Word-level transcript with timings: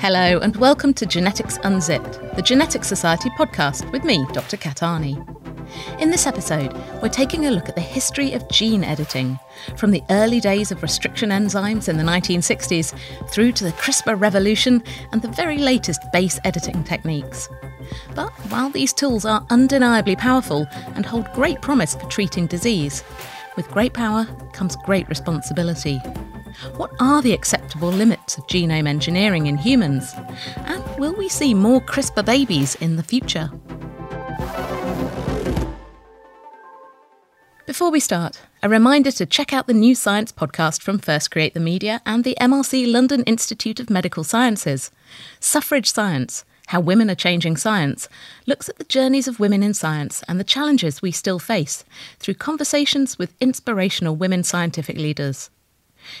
Hello, 0.00 0.38
and 0.38 0.56
welcome 0.56 0.94
to 0.94 1.04
Genetics 1.04 1.58
Unzipped, 1.62 2.34
the 2.34 2.40
Genetics 2.40 2.88
Society 2.88 3.28
podcast 3.38 3.92
with 3.92 4.02
me, 4.02 4.24
Dr. 4.32 4.56
Kat 4.56 4.78
Arney. 4.78 5.14
In 6.00 6.08
this 6.10 6.26
episode, 6.26 6.72
we're 7.02 7.10
taking 7.10 7.44
a 7.44 7.50
look 7.50 7.68
at 7.68 7.74
the 7.74 7.82
history 7.82 8.32
of 8.32 8.48
gene 8.48 8.82
editing, 8.82 9.38
from 9.76 9.90
the 9.90 10.02
early 10.08 10.40
days 10.40 10.72
of 10.72 10.82
restriction 10.82 11.28
enzymes 11.28 11.86
in 11.86 11.98
the 11.98 12.02
1960s 12.02 12.98
through 13.28 13.52
to 13.52 13.64
the 13.64 13.72
CRISPR 13.72 14.18
revolution 14.18 14.82
and 15.12 15.20
the 15.20 15.28
very 15.28 15.58
latest 15.58 16.00
base 16.14 16.40
editing 16.44 16.82
techniques. 16.82 17.50
But 18.14 18.30
while 18.48 18.70
these 18.70 18.94
tools 18.94 19.26
are 19.26 19.46
undeniably 19.50 20.16
powerful 20.16 20.66
and 20.94 21.04
hold 21.04 21.30
great 21.34 21.60
promise 21.60 21.94
for 21.94 22.06
treating 22.06 22.46
disease, 22.46 23.04
with 23.54 23.70
great 23.70 23.92
power 23.92 24.24
comes 24.54 24.76
great 24.76 25.10
responsibility. 25.10 26.00
What 26.76 26.92
are 27.00 27.22
the 27.22 27.32
acceptable 27.32 27.88
limits 27.88 28.36
of 28.36 28.46
genome 28.46 28.86
engineering 28.86 29.46
in 29.46 29.56
humans? 29.56 30.12
And 30.56 30.84
will 30.98 31.14
we 31.14 31.28
see 31.28 31.54
more 31.54 31.80
CRISPR 31.80 32.24
babies 32.24 32.74
in 32.76 32.96
the 32.96 33.02
future? 33.02 33.50
Before 37.66 37.90
we 37.90 38.00
start, 38.00 38.42
a 38.62 38.68
reminder 38.68 39.10
to 39.12 39.24
check 39.24 39.54
out 39.54 39.68
the 39.68 39.72
new 39.72 39.94
science 39.94 40.32
podcast 40.32 40.82
from 40.82 40.98
First 40.98 41.30
Create 41.30 41.54
the 41.54 41.60
Media 41.60 42.02
and 42.04 42.24
the 42.24 42.36
MRC 42.38 42.90
London 42.92 43.22
Institute 43.22 43.80
of 43.80 43.88
Medical 43.88 44.22
Sciences. 44.22 44.90
Suffrage 45.38 45.90
Science 45.90 46.44
How 46.66 46.80
Women 46.80 47.08
Are 47.08 47.14
Changing 47.14 47.56
Science 47.56 48.06
looks 48.46 48.68
at 48.68 48.76
the 48.76 48.84
journeys 48.84 49.26
of 49.26 49.40
women 49.40 49.62
in 49.62 49.72
science 49.72 50.22
and 50.28 50.38
the 50.38 50.44
challenges 50.44 51.00
we 51.00 51.10
still 51.10 51.38
face 51.38 51.86
through 52.18 52.34
conversations 52.34 53.18
with 53.18 53.34
inspirational 53.40 54.14
women 54.14 54.42
scientific 54.42 54.98
leaders. 54.98 55.48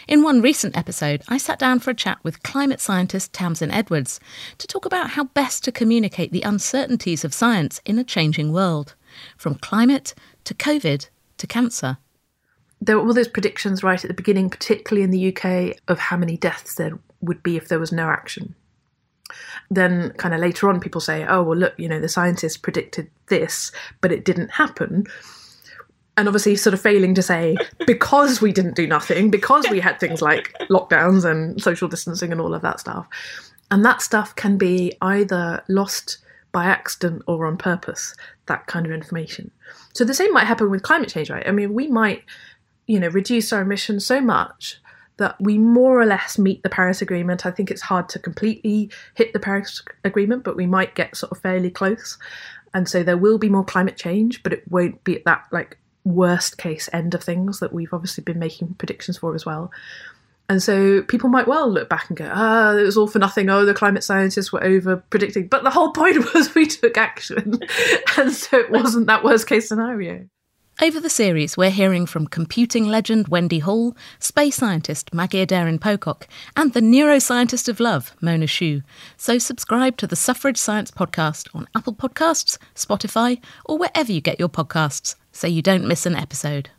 In 0.06 0.22
one 0.22 0.42
recent 0.42 0.76
episode, 0.76 1.22
I 1.28 1.38
sat 1.38 1.58
down 1.58 1.80
for 1.80 1.90
a 1.90 1.94
chat 1.94 2.18
with 2.22 2.42
climate 2.42 2.80
scientist 2.80 3.32
Tamsin 3.32 3.70
Edwards 3.70 4.20
to 4.58 4.66
talk 4.66 4.84
about 4.84 5.10
how 5.10 5.24
best 5.24 5.64
to 5.64 5.72
communicate 5.72 6.32
the 6.32 6.42
uncertainties 6.42 7.24
of 7.24 7.34
science 7.34 7.80
in 7.84 7.98
a 7.98 8.04
changing 8.04 8.52
world, 8.52 8.94
from 9.36 9.54
climate 9.56 10.14
to 10.44 10.54
COVID 10.54 11.08
to 11.38 11.46
cancer. 11.46 11.98
There 12.80 12.98
were 12.98 13.06
all 13.06 13.14
those 13.14 13.28
predictions 13.28 13.82
right 13.82 14.02
at 14.02 14.08
the 14.08 14.14
beginning, 14.14 14.50
particularly 14.50 15.02
in 15.02 15.10
the 15.10 15.34
UK, 15.34 15.76
of 15.88 15.98
how 15.98 16.16
many 16.16 16.36
deaths 16.36 16.76
there 16.76 16.98
would 17.20 17.42
be 17.42 17.56
if 17.56 17.68
there 17.68 17.78
was 17.78 17.92
no 17.92 18.08
action. 18.08 18.54
Then, 19.70 20.10
kind 20.14 20.34
of 20.34 20.40
later 20.40 20.68
on, 20.68 20.80
people 20.80 21.00
say, 21.00 21.24
oh, 21.26 21.42
well, 21.42 21.58
look, 21.58 21.74
you 21.78 21.88
know, 21.88 22.00
the 22.00 22.08
scientists 22.08 22.56
predicted 22.56 23.10
this, 23.26 23.70
but 24.00 24.10
it 24.10 24.24
didn't 24.24 24.50
happen 24.50 25.06
and 26.20 26.28
obviously 26.28 26.54
sort 26.54 26.74
of 26.74 26.80
failing 26.82 27.14
to 27.14 27.22
say 27.22 27.56
because 27.86 28.42
we 28.42 28.52
didn't 28.52 28.76
do 28.76 28.86
nothing 28.86 29.30
because 29.30 29.66
we 29.70 29.80
had 29.80 29.98
things 29.98 30.20
like 30.20 30.54
lockdowns 30.70 31.24
and 31.24 31.60
social 31.62 31.88
distancing 31.88 32.30
and 32.30 32.42
all 32.42 32.52
of 32.52 32.60
that 32.60 32.78
stuff. 32.78 33.08
And 33.70 33.86
that 33.86 34.02
stuff 34.02 34.36
can 34.36 34.58
be 34.58 34.92
either 35.00 35.64
lost 35.68 36.18
by 36.52 36.66
accident 36.66 37.22
or 37.26 37.46
on 37.46 37.56
purpose 37.56 38.14
that 38.46 38.66
kind 38.66 38.84
of 38.84 38.92
information. 38.92 39.50
So 39.94 40.04
the 40.04 40.12
same 40.12 40.32
might 40.34 40.46
happen 40.46 40.70
with 40.70 40.82
climate 40.82 41.08
change 41.08 41.30
right? 41.30 41.48
I 41.48 41.52
mean 41.52 41.72
we 41.72 41.88
might 41.88 42.22
you 42.86 43.00
know 43.00 43.08
reduce 43.08 43.50
our 43.50 43.62
emissions 43.62 44.04
so 44.04 44.20
much 44.20 44.78
that 45.16 45.36
we 45.40 45.56
more 45.56 45.98
or 45.98 46.04
less 46.04 46.38
meet 46.38 46.62
the 46.62 46.68
paris 46.68 47.00
agreement. 47.00 47.46
I 47.46 47.50
think 47.50 47.70
it's 47.70 47.80
hard 47.80 48.10
to 48.10 48.18
completely 48.18 48.90
hit 49.14 49.32
the 49.32 49.40
paris 49.40 49.82
agreement 50.04 50.44
but 50.44 50.56
we 50.56 50.66
might 50.66 50.94
get 50.94 51.16
sort 51.16 51.32
of 51.32 51.38
fairly 51.38 51.70
close. 51.70 52.18
And 52.74 52.86
so 52.86 53.02
there 53.02 53.16
will 53.16 53.38
be 53.38 53.48
more 53.48 53.64
climate 53.64 53.96
change 53.96 54.42
but 54.42 54.52
it 54.52 54.70
won't 54.70 55.02
be 55.02 55.16
at 55.16 55.24
that 55.24 55.46
like 55.50 55.78
worst 56.04 56.58
case 56.58 56.88
end 56.92 57.14
of 57.14 57.22
things 57.22 57.60
that 57.60 57.72
we've 57.72 57.92
obviously 57.92 58.24
been 58.24 58.38
making 58.38 58.74
predictions 58.74 59.18
for 59.18 59.34
as 59.34 59.44
well. 59.44 59.70
And 60.48 60.60
so 60.60 61.02
people 61.02 61.28
might 61.28 61.46
well 61.46 61.70
look 61.70 61.88
back 61.88 62.08
and 62.08 62.16
go, 62.16 62.28
ah, 62.32 62.74
it 62.74 62.82
was 62.82 62.96
all 62.96 63.06
for 63.06 63.20
nothing. 63.20 63.48
Oh, 63.48 63.64
the 63.64 63.72
climate 63.72 64.02
scientists 64.02 64.52
were 64.52 64.64
over 64.64 64.96
predicting. 64.96 65.46
But 65.46 65.62
the 65.62 65.70
whole 65.70 65.92
point 65.92 66.16
was 66.34 66.54
we 66.54 66.66
took 66.66 66.98
action. 66.98 67.60
and 68.18 68.32
so 68.32 68.58
it 68.58 68.70
wasn't 68.70 69.06
that 69.06 69.22
worst 69.22 69.46
case 69.46 69.68
scenario. 69.68 70.26
Over 70.82 70.98
the 70.98 71.10
series, 71.10 71.58
we're 71.58 71.68
hearing 71.68 72.06
from 72.06 72.26
computing 72.26 72.86
legend 72.86 73.28
Wendy 73.28 73.58
Hall, 73.58 73.94
space 74.18 74.56
scientist 74.56 75.12
Maggie 75.12 75.44
Adairn 75.44 75.78
Pocock, 75.78 76.26
and 76.56 76.72
the 76.72 76.80
neuroscientist 76.80 77.68
of 77.68 77.80
love, 77.80 78.16
Mona 78.22 78.46
Shu. 78.46 78.80
So 79.18 79.36
subscribe 79.36 79.98
to 79.98 80.06
the 80.06 80.16
Suffrage 80.16 80.56
Science 80.56 80.90
podcast 80.90 81.54
on 81.54 81.68
Apple 81.74 81.92
Podcasts, 81.92 82.56
Spotify, 82.74 83.42
or 83.66 83.76
wherever 83.76 84.10
you 84.10 84.22
get 84.22 84.40
your 84.40 84.48
podcasts 84.48 85.16
so 85.32 85.46
you 85.46 85.60
don't 85.60 85.86
miss 85.86 86.06
an 86.06 86.16
episode. 86.16 86.70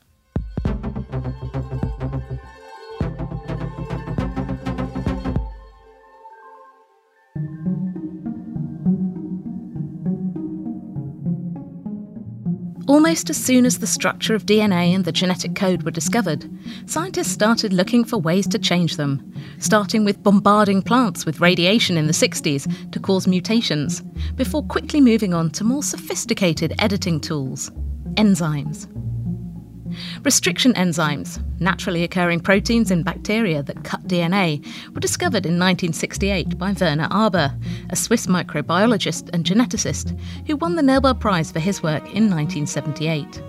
Almost 12.91 13.29
as 13.29 13.37
soon 13.37 13.65
as 13.65 13.79
the 13.79 13.87
structure 13.87 14.35
of 14.35 14.45
DNA 14.45 14.93
and 14.93 15.05
the 15.05 15.13
genetic 15.13 15.55
code 15.55 15.83
were 15.83 15.91
discovered, 15.91 16.49
scientists 16.87 17.31
started 17.31 17.71
looking 17.71 18.03
for 18.03 18.17
ways 18.17 18.45
to 18.49 18.59
change 18.59 18.97
them, 18.97 19.33
starting 19.59 20.03
with 20.03 20.21
bombarding 20.21 20.81
plants 20.81 21.25
with 21.25 21.39
radiation 21.39 21.95
in 21.95 22.07
the 22.07 22.11
60s 22.11 22.91
to 22.91 22.99
cause 22.99 23.27
mutations, 23.27 24.01
before 24.35 24.61
quickly 24.63 24.99
moving 24.99 25.33
on 25.33 25.51
to 25.51 25.63
more 25.63 25.83
sophisticated 25.83 26.73
editing 26.79 27.21
tools 27.21 27.71
enzymes. 28.15 28.87
Restriction 30.23 30.73
enzymes, 30.73 31.41
naturally 31.59 32.03
occurring 32.03 32.39
proteins 32.39 32.91
in 32.91 33.03
bacteria 33.03 33.63
that 33.63 33.83
cut 33.83 34.07
DNA, 34.07 34.65
were 34.93 34.99
discovered 34.99 35.45
in 35.45 35.59
1968 35.59 36.57
by 36.57 36.73
Werner 36.73 37.07
Arber, 37.11 37.53
a 37.89 37.95
Swiss 37.95 38.27
microbiologist 38.27 39.29
and 39.33 39.45
geneticist 39.45 40.17
who 40.47 40.55
won 40.55 40.75
the 40.75 40.81
Nobel 40.81 41.15
Prize 41.15 41.51
for 41.51 41.59
his 41.59 41.83
work 41.83 42.03
in 42.13 42.29
1978. 42.29 43.41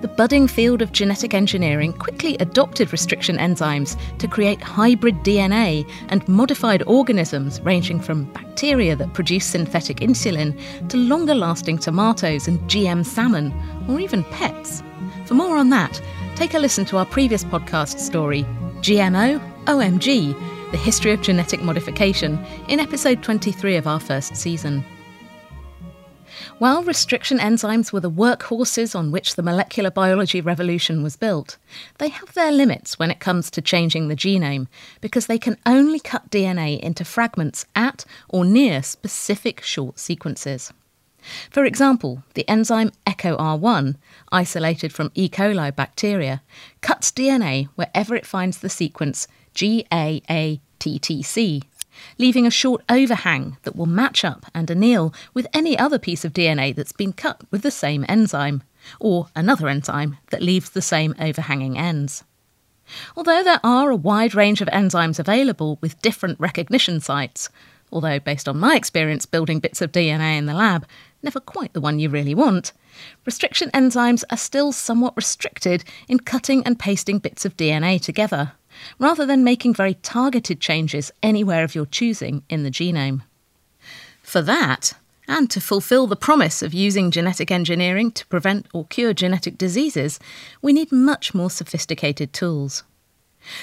The 0.00 0.08
budding 0.08 0.48
field 0.48 0.82
of 0.82 0.92
genetic 0.92 1.34
engineering 1.34 1.92
quickly 1.92 2.36
adopted 2.38 2.92
restriction 2.92 3.36
enzymes 3.36 3.96
to 4.18 4.28
create 4.28 4.60
hybrid 4.60 5.16
DNA 5.16 5.88
and 6.08 6.26
modified 6.28 6.82
organisms 6.84 7.60
ranging 7.60 8.00
from 8.00 8.24
bacteria 8.32 8.96
that 8.96 9.12
produce 9.14 9.44
synthetic 9.44 9.98
insulin 9.98 10.58
to 10.88 10.96
longer 10.96 11.34
lasting 11.34 11.78
tomatoes 11.78 12.48
and 12.48 12.58
GM 12.70 13.04
salmon, 13.04 13.52
or 13.88 14.00
even 14.00 14.24
pets. 14.24 14.82
For 15.26 15.34
more 15.34 15.56
on 15.56 15.70
that, 15.70 16.00
take 16.36 16.54
a 16.54 16.58
listen 16.58 16.84
to 16.86 16.98
our 16.98 17.04
previous 17.04 17.42
podcast 17.42 17.98
story, 17.98 18.44
GMO 18.80 19.40
OMG 19.64 20.70
The 20.70 20.76
History 20.76 21.10
of 21.10 21.20
Genetic 21.20 21.60
Modification, 21.62 22.38
in 22.68 22.78
episode 22.78 23.24
23 23.24 23.74
of 23.74 23.88
our 23.88 23.98
first 23.98 24.36
season. 24.36 24.84
While 26.58 26.84
restriction 26.84 27.38
enzymes 27.38 27.92
were 27.92 28.00
the 28.00 28.10
workhorses 28.10 28.94
on 28.94 29.10
which 29.10 29.34
the 29.34 29.42
molecular 29.42 29.90
biology 29.90 30.40
revolution 30.40 31.02
was 31.02 31.16
built, 31.16 31.58
they 31.98 32.08
have 32.08 32.32
their 32.34 32.52
limits 32.52 32.96
when 32.96 33.10
it 33.10 33.18
comes 33.18 33.50
to 33.50 33.60
changing 33.60 34.06
the 34.06 34.14
genome 34.14 34.68
because 35.00 35.26
they 35.26 35.38
can 35.38 35.58
only 35.66 35.98
cut 35.98 36.30
DNA 36.30 36.78
into 36.78 37.04
fragments 37.04 37.66
at 37.74 38.04
or 38.28 38.44
near 38.44 38.80
specific 38.80 39.60
short 39.60 39.98
sequences. 39.98 40.72
For 41.50 41.64
example, 41.64 42.22
the 42.34 42.48
enzyme 42.48 42.92
EcoR1, 43.06 43.96
isolated 44.30 44.92
from 44.92 45.10
E. 45.14 45.28
coli 45.28 45.74
bacteria, 45.74 46.42
cuts 46.80 47.10
DNA 47.10 47.68
wherever 47.74 48.14
it 48.14 48.26
finds 48.26 48.58
the 48.58 48.68
sequence 48.68 49.26
GAATTC 49.54 50.60
leaving 52.18 52.46
a 52.46 52.50
short 52.50 52.82
overhang 52.88 53.56
that 53.62 53.76
will 53.76 53.86
match 53.86 54.24
up 54.24 54.46
and 54.54 54.70
anneal 54.70 55.14
with 55.34 55.46
any 55.52 55.78
other 55.78 55.98
piece 55.98 56.24
of 56.24 56.32
DNA 56.32 56.74
that's 56.74 56.92
been 56.92 57.12
cut 57.12 57.42
with 57.50 57.62
the 57.62 57.70
same 57.70 58.04
enzyme, 58.08 58.62
or 59.00 59.28
another 59.34 59.68
enzyme 59.68 60.16
that 60.30 60.42
leaves 60.42 60.70
the 60.70 60.82
same 60.82 61.14
overhanging 61.18 61.78
ends. 61.78 62.24
Although 63.16 63.42
there 63.42 63.60
are 63.64 63.90
a 63.90 63.96
wide 63.96 64.34
range 64.34 64.60
of 64.60 64.68
enzymes 64.68 65.18
available 65.18 65.78
with 65.80 66.00
different 66.02 66.38
recognition 66.38 67.00
sites, 67.00 67.48
although 67.90 68.20
based 68.20 68.48
on 68.48 68.58
my 68.58 68.76
experience 68.76 69.26
building 69.26 69.58
bits 69.58 69.80
of 69.80 69.92
DNA 69.92 70.38
in 70.38 70.46
the 70.46 70.54
lab, 70.54 70.86
never 71.26 71.40
quite 71.40 71.72
the 71.74 71.80
one 71.80 71.98
you 71.98 72.08
really 72.08 72.34
want, 72.34 72.72
restriction 73.26 73.68
enzymes 73.72 74.24
are 74.30 74.36
still 74.38 74.72
somewhat 74.72 75.16
restricted 75.16 75.84
in 76.08 76.20
cutting 76.20 76.64
and 76.64 76.78
pasting 76.78 77.18
bits 77.18 77.44
of 77.44 77.56
DNA 77.56 78.00
together 78.00 78.52
rather 78.98 79.26
than 79.26 79.44
making 79.44 79.74
very 79.74 79.94
targeted 79.94 80.60
changes 80.60 81.10
anywhere 81.22 81.64
of 81.64 81.74
your 81.74 81.86
choosing 81.86 82.42
in 82.48 82.62
the 82.62 82.70
genome. 82.70 83.22
For 84.22 84.40
that, 84.42 84.94
and 85.28 85.50
to 85.50 85.60
fulfill 85.60 86.06
the 86.06 86.14
promise 86.14 86.62
of 86.62 86.72
using 86.72 87.10
genetic 87.10 87.50
engineering 87.50 88.12
to 88.12 88.26
prevent 88.26 88.66
or 88.72 88.86
cure 88.86 89.12
genetic 89.12 89.58
diseases, 89.58 90.20
we 90.62 90.72
need 90.72 90.92
much 90.92 91.34
more 91.34 91.50
sophisticated 91.50 92.32
tools. 92.32 92.84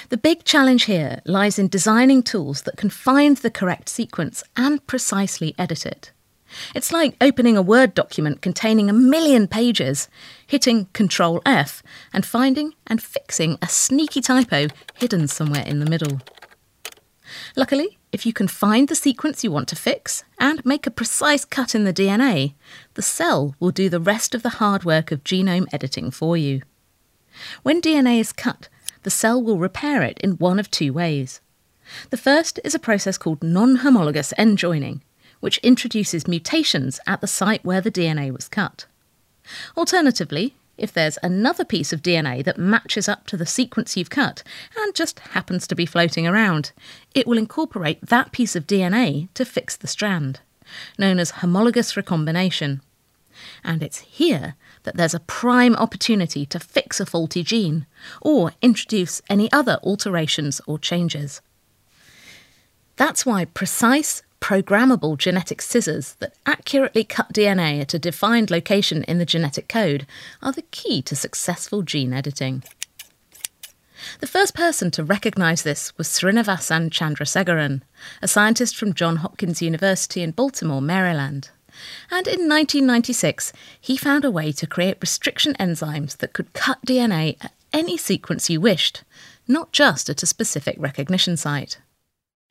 The 0.08 0.16
big 0.16 0.44
challenge 0.44 0.84
here 0.84 1.20
lies 1.24 1.58
in 1.58 1.68
designing 1.68 2.22
tools 2.22 2.62
that 2.62 2.76
can 2.76 2.90
find 2.90 3.36
the 3.38 3.50
correct 3.50 3.88
sequence 3.88 4.42
and 4.56 4.86
precisely 4.86 5.54
edit 5.58 5.86
it. 5.86 6.10
It's 6.74 6.92
like 6.92 7.16
opening 7.20 7.56
a 7.56 7.62
Word 7.62 7.94
document 7.94 8.42
containing 8.42 8.88
a 8.88 8.94
million 8.94 9.46
pages, 9.48 10.08
hitting 10.46 10.86
Control 10.92 11.40
F, 11.44 11.82
and 12.12 12.24
finding 12.24 12.74
and 12.86 13.02
fixing 13.02 13.58
a 13.60 13.68
sneaky 13.68 14.20
typo 14.20 14.68
hidden 14.94 15.28
somewhere 15.28 15.64
in 15.66 15.80
the 15.80 15.90
middle. 15.90 16.20
Luckily, 17.56 17.98
if 18.12 18.24
you 18.24 18.32
can 18.32 18.46
find 18.46 18.88
the 18.88 18.94
sequence 18.94 19.42
you 19.42 19.50
want 19.50 19.66
to 19.68 19.76
fix 19.76 20.24
and 20.38 20.64
make 20.64 20.86
a 20.86 20.90
precise 20.90 21.44
cut 21.44 21.74
in 21.74 21.84
the 21.84 21.92
DNA, 21.92 22.54
the 22.94 23.02
cell 23.02 23.56
will 23.58 23.70
do 23.70 23.88
the 23.88 24.00
rest 24.00 24.34
of 24.34 24.42
the 24.42 24.60
hard 24.60 24.84
work 24.84 25.10
of 25.10 25.24
genome 25.24 25.66
editing 25.72 26.10
for 26.10 26.36
you. 26.36 26.62
When 27.62 27.80
DNA 27.80 28.20
is 28.20 28.32
cut, 28.32 28.68
the 29.02 29.10
cell 29.10 29.42
will 29.42 29.58
repair 29.58 30.02
it 30.02 30.18
in 30.20 30.32
one 30.32 30.58
of 30.58 30.70
two 30.70 30.92
ways. 30.92 31.40
The 32.10 32.16
first 32.16 32.60
is 32.64 32.74
a 32.74 32.78
process 32.78 33.18
called 33.18 33.42
non 33.42 33.76
homologous 33.76 34.32
end 34.38 34.58
joining, 34.58 35.02
which 35.44 35.58
introduces 35.58 36.26
mutations 36.26 36.98
at 37.06 37.20
the 37.20 37.26
site 37.26 37.62
where 37.66 37.82
the 37.82 37.90
DNA 37.90 38.32
was 38.32 38.48
cut. 38.48 38.86
Alternatively, 39.76 40.54
if 40.78 40.90
there's 40.90 41.18
another 41.22 41.66
piece 41.66 41.92
of 41.92 42.00
DNA 42.00 42.42
that 42.42 42.56
matches 42.56 43.10
up 43.10 43.26
to 43.26 43.36
the 43.36 43.44
sequence 43.44 43.94
you've 43.94 44.08
cut 44.08 44.42
and 44.74 44.94
just 44.94 45.18
happens 45.18 45.66
to 45.66 45.74
be 45.74 45.84
floating 45.84 46.26
around, 46.26 46.72
it 47.14 47.26
will 47.26 47.36
incorporate 47.36 48.00
that 48.00 48.32
piece 48.32 48.56
of 48.56 48.66
DNA 48.66 49.28
to 49.34 49.44
fix 49.44 49.76
the 49.76 49.86
strand, 49.86 50.40
known 50.98 51.18
as 51.18 51.42
homologous 51.42 51.94
recombination. 51.94 52.80
And 53.62 53.82
it's 53.82 53.98
here 53.98 54.54
that 54.84 54.96
there's 54.96 55.12
a 55.12 55.20
prime 55.20 55.76
opportunity 55.76 56.46
to 56.46 56.58
fix 56.58 57.00
a 57.00 57.04
faulty 57.04 57.42
gene 57.42 57.84
or 58.22 58.52
introduce 58.62 59.20
any 59.28 59.52
other 59.52 59.78
alterations 59.82 60.62
or 60.66 60.78
changes. 60.78 61.42
That's 62.96 63.26
why 63.26 63.44
precise, 63.44 64.22
programmable 64.44 65.16
genetic 65.16 65.62
scissors 65.62 66.16
that 66.16 66.34
accurately 66.44 67.02
cut 67.02 67.32
DNA 67.32 67.80
at 67.80 67.94
a 67.94 67.98
defined 67.98 68.50
location 68.50 69.02
in 69.04 69.16
the 69.16 69.24
genetic 69.24 69.70
code 69.70 70.06
are 70.42 70.52
the 70.52 70.68
key 70.70 71.00
to 71.00 71.16
successful 71.16 71.80
gene 71.80 72.12
editing. 72.12 72.62
The 74.20 74.26
first 74.26 74.54
person 74.54 74.90
to 74.90 75.02
recognise 75.02 75.62
this 75.62 75.96
was 75.96 76.08
Srinivasan 76.08 76.90
Chandrasegaran, 76.90 77.80
a 78.20 78.28
scientist 78.28 78.76
from 78.76 78.92
Johns 78.92 79.20
Hopkins 79.20 79.62
University 79.62 80.20
in 80.20 80.32
Baltimore, 80.32 80.82
Maryland. 80.82 81.48
And 82.10 82.26
in 82.26 82.46
1996, 82.46 83.50
he 83.80 83.96
found 83.96 84.26
a 84.26 84.30
way 84.30 84.52
to 84.52 84.66
create 84.66 84.98
restriction 85.00 85.54
enzymes 85.54 86.18
that 86.18 86.34
could 86.34 86.52
cut 86.52 86.84
DNA 86.84 87.42
at 87.42 87.54
any 87.72 87.96
sequence 87.96 88.50
you 88.50 88.60
wished, 88.60 89.04
not 89.48 89.72
just 89.72 90.10
at 90.10 90.22
a 90.22 90.26
specific 90.26 90.76
recognition 90.78 91.38
site. 91.38 91.78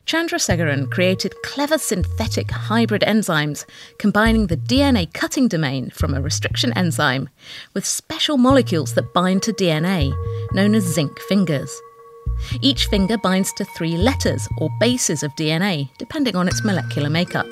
Chandrasekharan 0.06 0.92
created 0.92 1.34
clever 1.44 1.78
synthetic 1.78 2.52
hybrid 2.52 3.04
enzymes 3.04 3.66
combining 4.00 4.48
the 4.48 4.58
DNA 4.58 5.12
cutting 5.14 5.48
domain 5.48 5.90
from 5.92 6.14
a 6.14 6.22
restriction 6.22 6.74
enzyme 6.78 7.30
with 7.74 7.86
special 7.86 8.38
molecules 8.38 8.94
that 8.96 9.14
bind 9.14 9.42
to 9.44 9.54
DNA, 9.54 10.14
known 10.54 10.76
as 10.76 10.84
zinc 10.84 11.20
fingers. 11.22 11.72
Each 12.62 12.88
finger 12.88 13.18
binds 13.18 13.54
to 13.54 13.66
three 13.78 13.96
letters 13.96 14.48
or 14.58 14.70
bases 14.80 15.24
of 15.24 15.32
DNA, 15.36 15.90
depending 15.98 16.36
on 16.36 16.48
its 16.48 16.64
molecular 16.64 17.10
makeup. 17.10 17.48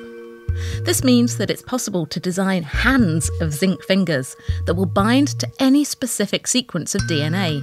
This 0.84 1.04
means 1.04 1.38
that 1.38 1.50
it's 1.50 1.62
possible 1.62 2.06
to 2.08 2.20
design 2.20 2.64
hands 2.64 3.30
of 3.40 3.54
zinc 3.54 3.84
fingers 3.84 4.36
that 4.66 4.76
will 4.76 4.86
bind 4.86 5.40
to 5.40 5.52
any 5.60 5.84
specific 5.84 6.48
sequence 6.48 6.96
of 6.96 7.02
DNA, 7.04 7.62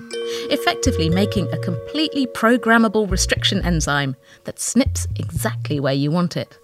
effectively 0.51 1.09
making 1.09 1.53
a 1.53 1.59
completely 1.59 2.27
programmable 2.27 3.11
restriction 3.11 3.65
enzyme 3.65 4.17
that 4.45 4.61
snips 4.61 5.07
exactly 5.17 5.81
where 5.81 5.95
you 5.95 6.11
want 6.11 6.37
it. 6.37 6.59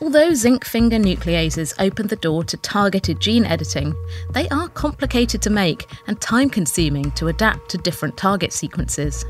Although 0.00 0.34
zinc 0.34 0.64
finger 0.64 0.98
nucleases 0.98 1.74
open 1.78 2.06
the 2.06 2.16
door 2.16 2.44
to 2.44 2.56
targeted 2.58 3.18
gene 3.18 3.44
editing, 3.44 3.94
they 4.30 4.48
are 4.50 4.68
complicated 4.68 5.42
to 5.42 5.50
make 5.50 5.86
and 6.06 6.20
time 6.20 6.50
consuming 6.50 7.10
to 7.12 7.28
adapt 7.28 7.70
to 7.70 7.78
different 7.78 8.16
target 8.16 8.52
sequences. 8.52 9.24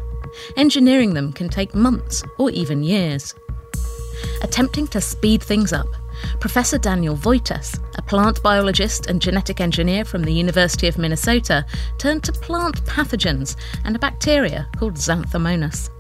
Engineering 0.57 1.15
them 1.15 1.33
can 1.33 1.49
take 1.49 1.75
months 1.75 2.23
or 2.39 2.51
even 2.51 2.83
years. 2.83 3.35
Attempting 4.43 4.87
to 4.89 5.01
speed 5.01 5.43
things 5.43 5.73
up, 5.73 5.89
Professor 6.41 6.79
Daniel 6.79 7.17
Voitas, 7.17 7.79
a 7.97 8.03
plant 8.03 8.43
biologist 8.43 9.07
and 9.07 9.21
genetic 9.21 9.61
engineer 9.61 10.05
from 10.05 10.23
the 10.23 10.33
University 10.33 10.89
of 10.89 10.99
Minnesota, 10.99 11.65
turned 11.99 12.25
to 12.25 12.33
plant 12.33 12.85
pathogens 12.85 13.57
and 13.85 13.97
a 13.97 13.99
bacteria 13.99 14.69
called 14.77 14.95
Xanthomonas. 14.95 15.91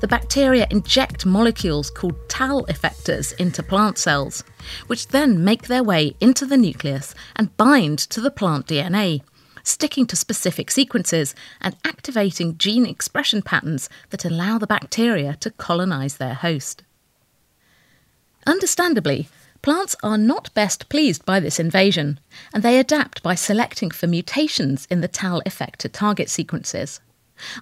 The 0.00 0.08
bacteria 0.08 0.66
inject 0.70 1.26
molecules 1.26 1.90
called 1.90 2.16
TAL 2.28 2.64
effectors 2.66 3.38
into 3.38 3.62
plant 3.62 3.98
cells, 3.98 4.44
which 4.86 5.08
then 5.08 5.42
make 5.44 5.66
their 5.66 5.82
way 5.82 6.16
into 6.20 6.46
the 6.46 6.56
nucleus 6.56 7.14
and 7.36 7.56
bind 7.56 7.98
to 7.98 8.20
the 8.20 8.30
plant 8.30 8.66
DNA, 8.66 9.22
sticking 9.62 10.06
to 10.06 10.16
specific 10.16 10.70
sequences 10.70 11.34
and 11.60 11.76
activating 11.84 12.58
gene 12.58 12.86
expression 12.86 13.42
patterns 13.42 13.88
that 14.10 14.24
allow 14.24 14.58
the 14.58 14.66
bacteria 14.66 15.36
to 15.40 15.50
colonize 15.50 16.16
their 16.16 16.34
host. 16.34 16.82
Understandably, 18.46 19.28
plants 19.62 19.94
are 20.02 20.18
not 20.18 20.52
best 20.54 20.88
pleased 20.88 21.24
by 21.24 21.38
this 21.38 21.60
invasion, 21.60 22.18
and 22.52 22.62
they 22.62 22.78
adapt 22.78 23.22
by 23.22 23.34
selecting 23.34 23.90
for 23.90 24.06
mutations 24.06 24.86
in 24.90 25.00
the 25.00 25.08
TAL 25.08 25.40
effector 25.46 25.90
target 25.90 26.28
sequences. 26.28 27.00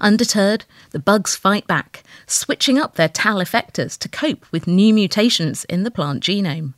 Undeterred, 0.00 0.64
the 0.90 0.98
bugs 0.98 1.36
fight 1.36 1.66
back, 1.66 2.02
switching 2.26 2.78
up 2.78 2.94
their 2.94 3.08
TAL 3.08 3.36
effectors 3.36 3.98
to 3.98 4.08
cope 4.08 4.50
with 4.50 4.66
new 4.66 4.92
mutations 4.92 5.64
in 5.64 5.84
the 5.84 5.90
plant 5.90 6.22
genome. 6.22 6.74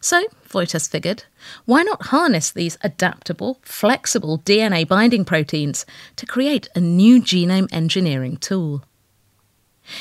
So, 0.00 0.24
Voitas 0.48 0.88
figured, 0.88 1.24
why 1.64 1.82
not 1.82 2.06
harness 2.06 2.50
these 2.50 2.78
adaptable, 2.82 3.58
flexible 3.62 4.38
DNA 4.38 4.86
binding 4.86 5.24
proteins 5.24 5.84
to 6.16 6.26
create 6.26 6.68
a 6.74 6.80
new 6.80 7.20
genome 7.20 7.72
engineering 7.72 8.36
tool? 8.36 8.84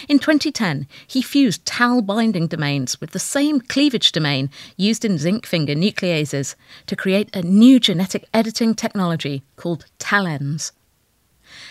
In 0.07 0.17
2010, 0.19 0.87
he 1.05 1.21
fused 1.21 1.65
TAL 1.65 2.01
binding 2.01 2.47
domains 2.47 3.01
with 3.01 3.11
the 3.11 3.19
same 3.19 3.59
cleavage 3.59 4.11
domain 4.11 4.49
used 4.77 5.03
in 5.03 5.17
zinc 5.17 5.45
finger 5.45 5.75
nucleases 5.75 6.55
to 6.87 6.95
create 6.95 7.35
a 7.35 7.41
new 7.41 7.79
genetic 7.79 8.25
editing 8.33 8.75
technology 8.75 9.43
called 9.57 9.85
TALENs. 9.99 10.71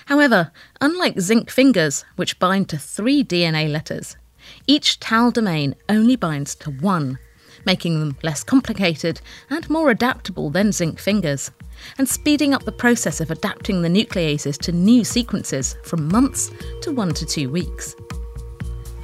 However, 0.07 0.53
unlike 0.81 1.21
zinc 1.21 1.51
fingers, 1.51 2.05
which 2.17 2.39
bind 2.39 2.69
to 2.69 2.79
three 2.79 3.25
DNA 3.25 3.71
letters, 3.71 4.17
each 4.67 5.01
TAL 5.01 5.31
domain 5.31 5.75
only 5.89 6.17
binds 6.17 6.55
to 6.57 6.71
one 6.71 7.19
making 7.65 8.01
them 8.01 8.17
less 8.23 8.45
complicated 8.45 9.21
and 9.51 9.69
more 9.69 9.91
adaptable 9.91 10.51
than 10.51 10.73
zinc 10.73 10.99
fingers, 10.99 11.51
and 11.99 12.09
speeding 12.09 12.55
up 12.55 12.65
the 12.65 12.73
process 12.73 13.21
of 13.21 13.31
adapting 13.31 13.83
the 13.83 13.89
nucleases 13.89 14.59
to 14.59 14.73
new 14.73 15.05
sequences 15.05 15.77
from 15.85 16.09
months 16.09 16.51
to 16.83 16.93
one 16.93 17.13
to 17.15 17.27
two 17.27 17.51
weeks. 17.51 17.95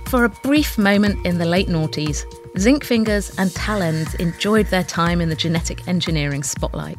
For 0.07 0.25
a 0.25 0.31
brief 0.31 0.79
moment 0.79 1.27
in 1.27 1.38
the 1.38 1.45
late 1.45 1.69
noughties, 1.69 2.25
zinc 2.59 2.85
fingers 2.85 3.37
and 3.38 3.50
talens 3.50 4.15
enjoyed 4.15 4.67
their 4.67 4.85
time 4.85 5.21
in 5.21 5.29
the 5.29 5.37
genetic 5.37 5.87
engineering 5.87 6.43
spotlight. 6.43 6.99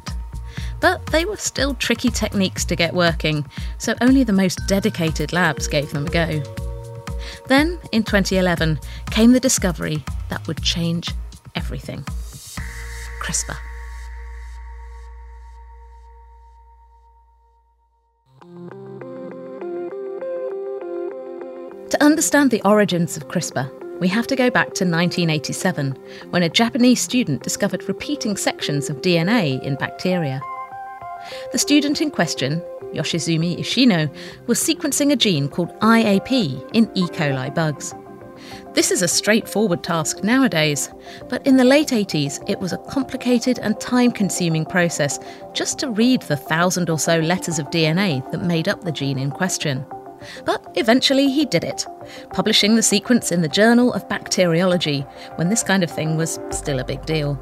But 0.80 1.06
they 1.08 1.26
were 1.26 1.38
still 1.38 1.74
tricky 1.74 2.10
techniques 2.10 2.64
to 2.66 2.76
get 2.76 2.94
working, 2.94 3.46
so 3.78 3.96
only 4.02 4.24
the 4.24 4.34
most 4.34 4.60
dedicated 4.68 5.34
labs 5.34 5.68
gave 5.68 5.92
them 5.92 6.06
a 6.06 6.10
go. 6.10 6.44
Then, 7.48 7.80
in 7.92 8.04
2011, 8.04 8.80
came 9.10 9.32
the 9.32 9.40
discovery 9.40 10.04
that 10.30 10.46
would 10.48 10.62
change 10.62 11.10
everything. 11.56 12.04
CRISPR. 13.22 13.58
To 21.90 22.04
understand 22.04 22.52
the 22.52 22.62
origins 22.64 23.18
of 23.18 23.28
CRISPR, 23.28 24.00
we 24.00 24.08
have 24.08 24.28
to 24.28 24.36
go 24.36 24.50
back 24.50 24.68
to 24.76 24.86
1987, 24.86 25.92
when 26.30 26.44
a 26.44 26.50
Japanese 26.50 27.02
student 27.02 27.44
discovered 27.44 27.88
repeating 27.88 28.38
sections 28.38 28.90
of 28.90 29.02
DNA 29.02 29.62
in 29.64 29.76
bacteria. 29.76 30.42
The 31.52 31.58
student 31.58 32.00
in 32.00 32.12
question, 32.12 32.62
Yoshizumi 32.94 33.60
Ishino, 33.60 34.10
was 34.48 34.60
sequencing 34.60 35.12
a 35.12 35.16
gene 35.16 35.50
called 35.50 35.78
IAP 35.80 36.70
in 36.74 36.90
E. 36.96 37.04
coli 37.08 37.54
bugs. 37.54 37.94
This 38.74 38.92
is 38.92 39.02
a 39.02 39.08
straightforward 39.08 39.84
task 39.84 40.24
nowadays, 40.24 40.92
but 41.28 41.46
in 41.46 41.58
the 41.58 41.64
late 41.64 41.90
80s 41.90 42.48
it 42.50 42.60
was 42.60 42.74
a 42.74 42.78
complicated 42.78 43.60
and 43.60 43.80
time 43.80 44.12
consuming 44.12 44.66
process 44.66 45.20
just 45.54 45.80
to 45.80 45.90
read 45.90 46.22
the 46.24 46.38
thousand 46.38 46.90
or 46.90 47.00
so 47.00 47.20
letters 47.20 47.60
of 47.60 47.70
DNA 47.70 48.30
that 48.32 48.44
made 48.44 48.68
up 48.68 48.82
the 48.84 48.92
gene 48.92 49.20
in 49.20 49.32
question. 49.32 49.86
But 50.46 50.66
eventually 50.76 51.30
he 51.30 51.46
did 51.46 51.64
it, 51.64 51.86
publishing 52.32 52.76
the 52.76 52.84
sequence 52.84 53.32
in 53.32 53.42
the 53.42 53.48
Journal 53.48 53.94
of 53.94 54.08
Bacteriology 54.10 55.02
when 55.36 55.50
this 55.50 55.64
kind 55.64 55.84
of 55.84 55.92
thing 55.92 56.18
was 56.18 56.40
still 56.52 56.80
a 56.80 56.86
big 56.86 57.06
deal. 57.06 57.38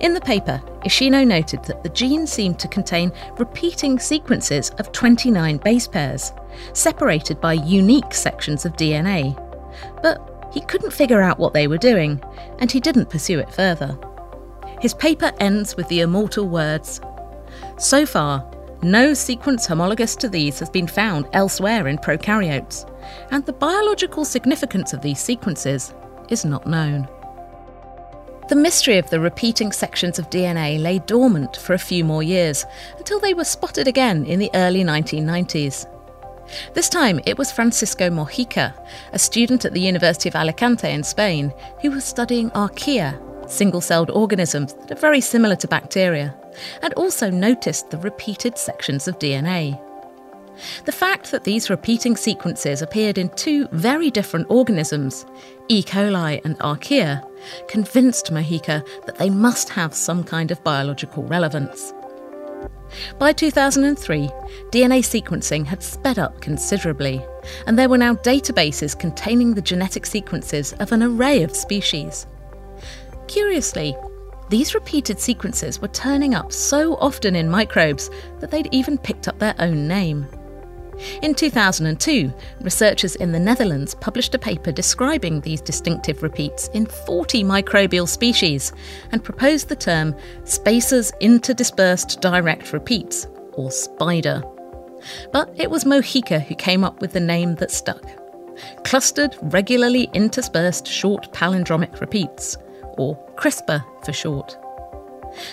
In 0.00 0.14
the 0.14 0.20
paper, 0.20 0.60
Ishino 0.84 1.26
noted 1.26 1.64
that 1.64 1.82
the 1.82 1.88
gene 1.90 2.26
seemed 2.26 2.58
to 2.58 2.68
contain 2.68 3.12
repeating 3.38 3.98
sequences 3.98 4.70
of 4.78 4.92
29 4.92 5.58
base 5.58 5.86
pairs, 5.86 6.32
separated 6.72 7.40
by 7.40 7.52
unique 7.52 8.12
sections 8.12 8.64
of 8.64 8.72
DNA. 8.72 9.36
But 10.02 10.48
he 10.52 10.60
couldn't 10.60 10.92
figure 10.92 11.20
out 11.20 11.38
what 11.38 11.52
they 11.52 11.66
were 11.66 11.78
doing, 11.78 12.22
and 12.58 12.70
he 12.70 12.80
didn't 12.80 13.10
pursue 13.10 13.38
it 13.38 13.52
further. 13.52 13.98
His 14.80 14.94
paper 14.94 15.32
ends 15.40 15.76
with 15.76 15.88
the 15.88 16.00
immortal 16.00 16.48
words 16.48 17.00
So 17.78 18.06
far, 18.06 18.50
no 18.82 19.12
sequence 19.12 19.66
homologous 19.66 20.16
to 20.16 20.28
these 20.28 20.58
has 20.58 20.70
been 20.70 20.86
found 20.86 21.28
elsewhere 21.32 21.86
in 21.86 21.98
prokaryotes, 21.98 22.90
and 23.30 23.44
the 23.44 23.52
biological 23.52 24.24
significance 24.24 24.92
of 24.92 25.02
these 25.02 25.20
sequences 25.20 25.92
is 26.30 26.44
not 26.44 26.66
known. 26.66 27.06
The 28.48 28.56
mystery 28.56 28.98
of 28.98 29.08
the 29.10 29.20
repeating 29.20 29.70
sections 29.70 30.18
of 30.18 30.30
DNA 30.30 30.82
lay 30.82 30.98
dormant 30.98 31.56
for 31.56 31.74
a 31.74 31.78
few 31.78 32.04
more 32.04 32.22
years 32.22 32.66
until 32.98 33.20
they 33.20 33.34
were 33.34 33.44
spotted 33.44 33.86
again 33.86 34.24
in 34.24 34.40
the 34.40 34.50
early 34.54 34.82
1990s. 34.82 35.86
This 36.74 36.88
time 36.88 37.20
it 37.26 37.38
was 37.38 37.52
Francisco 37.52 38.10
Mojica, 38.10 38.74
a 39.12 39.18
student 39.18 39.64
at 39.64 39.72
the 39.72 39.80
University 39.80 40.28
of 40.28 40.34
Alicante 40.34 40.90
in 40.90 41.02
Spain, 41.02 41.52
who 41.80 41.90
was 41.90 42.04
studying 42.04 42.50
archaea, 42.50 43.18
single 43.50 43.80
celled 43.80 44.10
organisms 44.10 44.74
that 44.74 44.92
are 44.92 45.00
very 45.00 45.20
similar 45.20 45.56
to 45.56 45.68
bacteria, 45.68 46.34
and 46.82 46.94
also 46.94 47.30
noticed 47.30 47.90
the 47.90 47.98
repeated 47.98 48.58
sections 48.58 49.08
of 49.08 49.18
DNA. 49.18 49.80
The 50.84 50.92
fact 50.92 51.30
that 51.30 51.44
these 51.44 51.70
repeating 51.70 52.16
sequences 52.16 52.82
appeared 52.82 53.18
in 53.18 53.30
two 53.30 53.66
very 53.72 54.10
different 54.10 54.46
organisms, 54.50 55.24
E. 55.68 55.82
coli 55.82 56.44
and 56.44 56.58
archaea, 56.58 57.24
convinced 57.68 58.32
Mojica 58.32 58.86
that 59.06 59.16
they 59.16 59.30
must 59.30 59.70
have 59.70 59.94
some 59.94 60.22
kind 60.22 60.50
of 60.50 60.62
biological 60.62 61.22
relevance. 61.24 61.94
By 63.18 63.32
2003, 63.32 64.28
DNA 64.70 65.00
sequencing 65.00 65.66
had 65.66 65.82
sped 65.82 66.18
up 66.18 66.40
considerably, 66.40 67.24
and 67.66 67.78
there 67.78 67.88
were 67.88 67.98
now 67.98 68.14
databases 68.14 68.98
containing 68.98 69.54
the 69.54 69.62
genetic 69.62 70.06
sequences 70.06 70.72
of 70.74 70.92
an 70.92 71.02
array 71.02 71.42
of 71.42 71.54
species. 71.54 72.26
Curiously, 73.28 73.96
these 74.48 74.74
repeated 74.74 75.20
sequences 75.20 75.80
were 75.80 75.88
turning 75.88 76.34
up 76.34 76.52
so 76.52 76.96
often 76.96 77.36
in 77.36 77.48
microbes 77.48 78.10
that 78.40 78.50
they'd 78.50 78.72
even 78.72 78.98
picked 78.98 79.28
up 79.28 79.38
their 79.38 79.54
own 79.60 79.86
name. 79.86 80.26
In 81.22 81.34
2002, 81.34 82.32
researchers 82.60 83.16
in 83.16 83.32
the 83.32 83.38
Netherlands 83.38 83.94
published 83.94 84.34
a 84.34 84.38
paper 84.38 84.72
describing 84.72 85.40
these 85.40 85.60
distinctive 85.60 86.22
repeats 86.22 86.68
in 86.68 86.86
40 86.86 87.44
microbial 87.44 88.08
species 88.08 88.72
and 89.12 89.24
proposed 89.24 89.68
the 89.68 89.76
term 89.76 90.14
spacers 90.44 91.12
interdispersed 91.20 92.20
direct 92.20 92.72
repeats, 92.72 93.26
or 93.52 93.70
SPIDER. 93.70 94.42
But 95.32 95.52
it 95.56 95.70
was 95.70 95.84
Mojica 95.84 96.42
who 96.44 96.54
came 96.54 96.84
up 96.84 97.00
with 97.00 97.12
the 97.12 97.20
name 97.20 97.54
that 97.56 97.70
stuck 97.70 98.04
clustered 98.84 99.36
regularly 99.42 100.08
interspersed 100.14 100.86
short 100.86 101.32
palindromic 101.32 102.00
repeats, 102.00 102.56
or 102.98 103.16
CRISPR 103.36 103.84
for 104.04 104.12
short. 104.12 104.56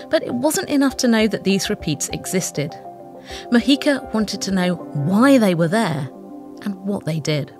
But 0.09 0.23
it 0.23 0.33
wasn't 0.33 0.69
enough 0.69 0.97
to 0.97 1.07
know 1.07 1.27
that 1.27 1.43
these 1.43 1.69
repeats 1.69 2.09
existed. 2.09 2.73
Mojica 3.51 4.13
wanted 4.13 4.41
to 4.43 4.51
know 4.51 4.75
why 4.75 5.37
they 5.37 5.55
were 5.55 5.67
there 5.67 6.09
and 6.63 6.75
what 6.75 7.05
they 7.05 7.19
did. 7.19 7.53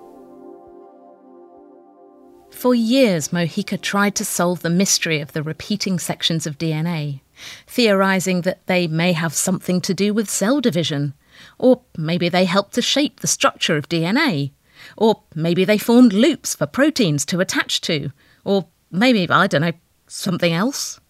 For 2.50 2.74
years, 2.74 3.28
Mojica 3.28 3.80
tried 3.80 4.14
to 4.16 4.24
solve 4.24 4.62
the 4.62 4.70
mystery 4.70 5.20
of 5.20 5.32
the 5.32 5.42
repeating 5.42 5.98
sections 5.98 6.46
of 6.46 6.58
DNA, 6.58 7.20
theorising 7.66 8.40
that 8.42 8.66
they 8.66 8.86
may 8.86 9.12
have 9.12 9.34
something 9.34 9.80
to 9.82 9.94
do 9.94 10.12
with 10.12 10.28
cell 10.28 10.60
division, 10.60 11.14
or 11.58 11.82
maybe 11.96 12.28
they 12.28 12.46
help 12.46 12.72
to 12.72 12.82
shape 12.82 13.20
the 13.20 13.26
structure 13.26 13.76
of 13.76 13.88
DNA, 13.88 14.50
or 14.96 15.22
maybe 15.34 15.64
they 15.64 15.78
formed 15.78 16.12
loops 16.12 16.54
for 16.54 16.66
proteins 16.66 17.24
to 17.26 17.40
attach 17.40 17.80
to, 17.82 18.10
or 18.44 18.66
maybe, 18.90 19.28
I 19.28 19.46
don't 19.46 19.62
know, 19.62 19.72
something 20.06 20.52
else. 20.52 21.00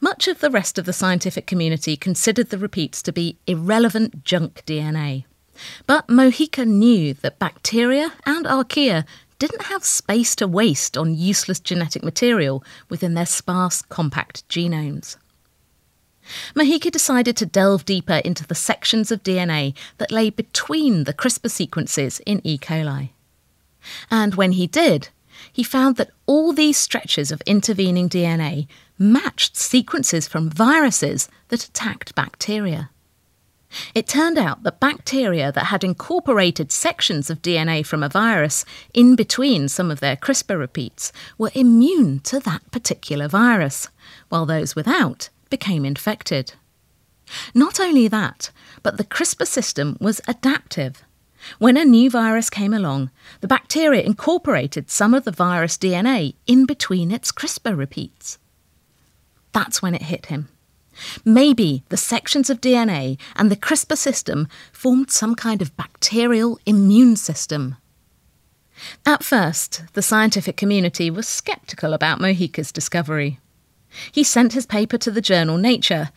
Much 0.00 0.28
of 0.28 0.40
the 0.40 0.50
rest 0.50 0.78
of 0.78 0.84
the 0.84 0.92
scientific 0.92 1.46
community 1.46 1.96
considered 1.96 2.50
the 2.50 2.58
repeats 2.58 3.02
to 3.02 3.12
be 3.12 3.38
irrelevant 3.46 4.24
junk 4.24 4.62
DNA. 4.66 5.24
But 5.86 6.08
Mojica 6.08 6.66
knew 6.66 7.14
that 7.14 7.38
bacteria 7.38 8.12
and 8.26 8.44
archaea 8.44 9.04
didn't 9.38 9.62
have 9.62 9.84
space 9.84 10.34
to 10.36 10.48
waste 10.48 10.96
on 10.96 11.14
useless 11.14 11.60
genetic 11.60 12.02
material 12.02 12.64
within 12.88 13.14
their 13.14 13.26
sparse, 13.26 13.82
compact 13.82 14.48
genomes. 14.48 15.16
Mojica 16.54 16.90
decided 16.90 17.36
to 17.36 17.46
delve 17.46 17.84
deeper 17.84 18.20
into 18.24 18.46
the 18.46 18.54
sections 18.54 19.12
of 19.12 19.22
DNA 19.22 19.74
that 19.98 20.10
lay 20.10 20.30
between 20.30 21.04
the 21.04 21.12
CRISPR 21.12 21.50
sequences 21.50 22.20
in 22.24 22.40
E. 22.44 22.56
coli. 22.56 23.10
And 24.10 24.34
when 24.34 24.52
he 24.52 24.66
did, 24.66 25.10
he 25.52 25.62
found 25.62 25.96
that 25.96 26.10
all 26.26 26.52
these 26.52 26.78
stretches 26.78 27.30
of 27.30 27.42
intervening 27.42 28.08
DNA 28.08 28.66
matched 28.98 29.56
sequences 29.56 30.28
from 30.28 30.50
viruses 30.50 31.28
that 31.48 31.64
attacked 31.64 32.14
bacteria. 32.14 32.90
It 33.94 34.06
turned 34.06 34.38
out 34.38 34.62
that 34.62 34.78
bacteria 34.78 35.50
that 35.50 35.66
had 35.66 35.82
incorporated 35.82 36.70
sections 36.70 37.28
of 37.28 37.42
DNA 37.42 37.84
from 37.84 38.02
a 38.02 38.08
virus 38.08 38.64
in 38.92 39.16
between 39.16 39.68
some 39.68 39.90
of 39.90 40.00
their 40.00 40.16
CRISPR 40.16 40.58
repeats 40.58 41.12
were 41.38 41.50
immune 41.54 42.20
to 42.20 42.38
that 42.40 42.70
particular 42.70 43.26
virus, 43.26 43.88
while 44.28 44.46
those 44.46 44.76
without 44.76 45.28
became 45.50 45.84
infected. 45.84 46.54
Not 47.54 47.80
only 47.80 48.06
that, 48.08 48.50
but 48.82 48.96
the 48.96 49.04
CRISPR 49.04 49.46
system 49.46 49.96
was 50.00 50.20
adaptive. 50.28 51.02
When 51.58 51.76
a 51.76 51.84
new 51.84 52.10
virus 52.10 52.48
came 52.48 52.72
along, 52.72 53.10
the 53.40 53.48
bacteria 53.48 54.02
incorporated 54.02 54.90
some 54.90 55.14
of 55.14 55.24
the 55.24 55.30
virus 55.30 55.76
DNA 55.76 56.34
in 56.46 56.64
between 56.64 57.10
its 57.10 57.32
CRISPR 57.32 57.76
repeats. 57.76 58.38
That's 59.54 59.80
when 59.80 59.94
it 59.94 60.02
hit 60.02 60.26
him. 60.26 60.48
Maybe 61.24 61.84
the 61.88 61.96
sections 61.96 62.50
of 62.50 62.60
DNA 62.60 63.18
and 63.36 63.50
the 63.50 63.56
CRISPR 63.56 63.96
system 63.96 64.48
formed 64.72 65.10
some 65.10 65.34
kind 65.34 65.62
of 65.62 65.76
bacterial 65.76 66.58
immune 66.66 67.16
system. 67.16 67.76
At 69.06 69.24
first, 69.24 69.84
the 69.94 70.02
scientific 70.02 70.56
community 70.56 71.10
was 71.10 71.26
sceptical 71.28 71.94
about 71.94 72.20
Mojica's 72.20 72.72
discovery. 72.72 73.40
He 74.10 74.24
sent 74.24 74.52
his 74.52 74.66
paper 74.66 74.98
to 74.98 75.10
the 75.10 75.20
journal 75.20 75.56
Nature, 75.56 76.10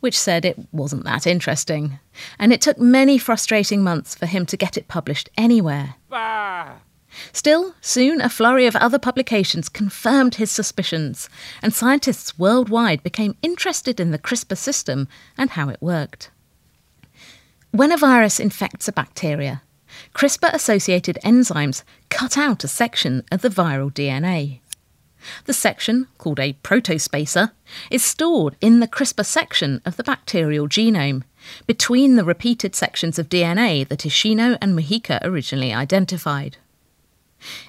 which 0.00 0.18
said 0.18 0.44
it 0.44 0.58
wasn't 0.72 1.04
that 1.04 1.26
interesting, 1.26 1.98
and 2.38 2.52
it 2.52 2.60
took 2.60 2.78
many 2.78 3.18
frustrating 3.18 3.82
months 3.82 4.14
for 4.14 4.26
him 4.26 4.46
to 4.46 4.56
get 4.56 4.78
it 4.78 4.88
published 4.88 5.28
anywhere. 5.36 5.96
Bah! 6.08 6.76
Still, 7.32 7.74
soon 7.80 8.20
a 8.20 8.28
flurry 8.28 8.66
of 8.66 8.76
other 8.76 8.98
publications 8.98 9.68
confirmed 9.68 10.34
his 10.36 10.50
suspicions, 10.50 11.28
and 11.62 11.72
scientists 11.72 12.38
worldwide 12.38 13.02
became 13.02 13.36
interested 13.42 13.98
in 13.98 14.10
the 14.10 14.18
CRISPR 14.18 14.56
system 14.56 15.08
and 15.36 15.50
how 15.50 15.68
it 15.68 15.80
worked. 15.80 16.30
When 17.70 17.92
a 17.92 17.96
virus 17.96 18.38
infects 18.38 18.88
a 18.88 18.92
bacteria, 18.92 19.62
CRISPR 20.14 20.52
associated 20.52 21.18
enzymes 21.24 21.82
cut 22.10 22.36
out 22.36 22.64
a 22.64 22.68
section 22.68 23.24
of 23.32 23.42
the 23.42 23.48
viral 23.48 23.92
DNA. 23.92 24.60
The 25.46 25.52
section, 25.52 26.06
called 26.16 26.38
a 26.38 26.54
protospacer, 26.62 27.50
is 27.90 28.04
stored 28.04 28.56
in 28.60 28.80
the 28.80 28.88
CRISPR 28.88 29.24
section 29.24 29.82
of 29.84 29.96
the 29.96 30.04
bacterial 30.04 30.68
genome, 30.68 31.24
between 31.66 32.16
the 32.16 32.24
repeated 32.24 32.74
sections 32.74 33.18
of 33.18 33.28
DNA 33.28 33.86
that 33.88 34.00
Ishino 34.00 34.56
and 34.60 34.78
Mojica 34.78 35.18
originally 35.22 35.72
identified. 35.74 36.58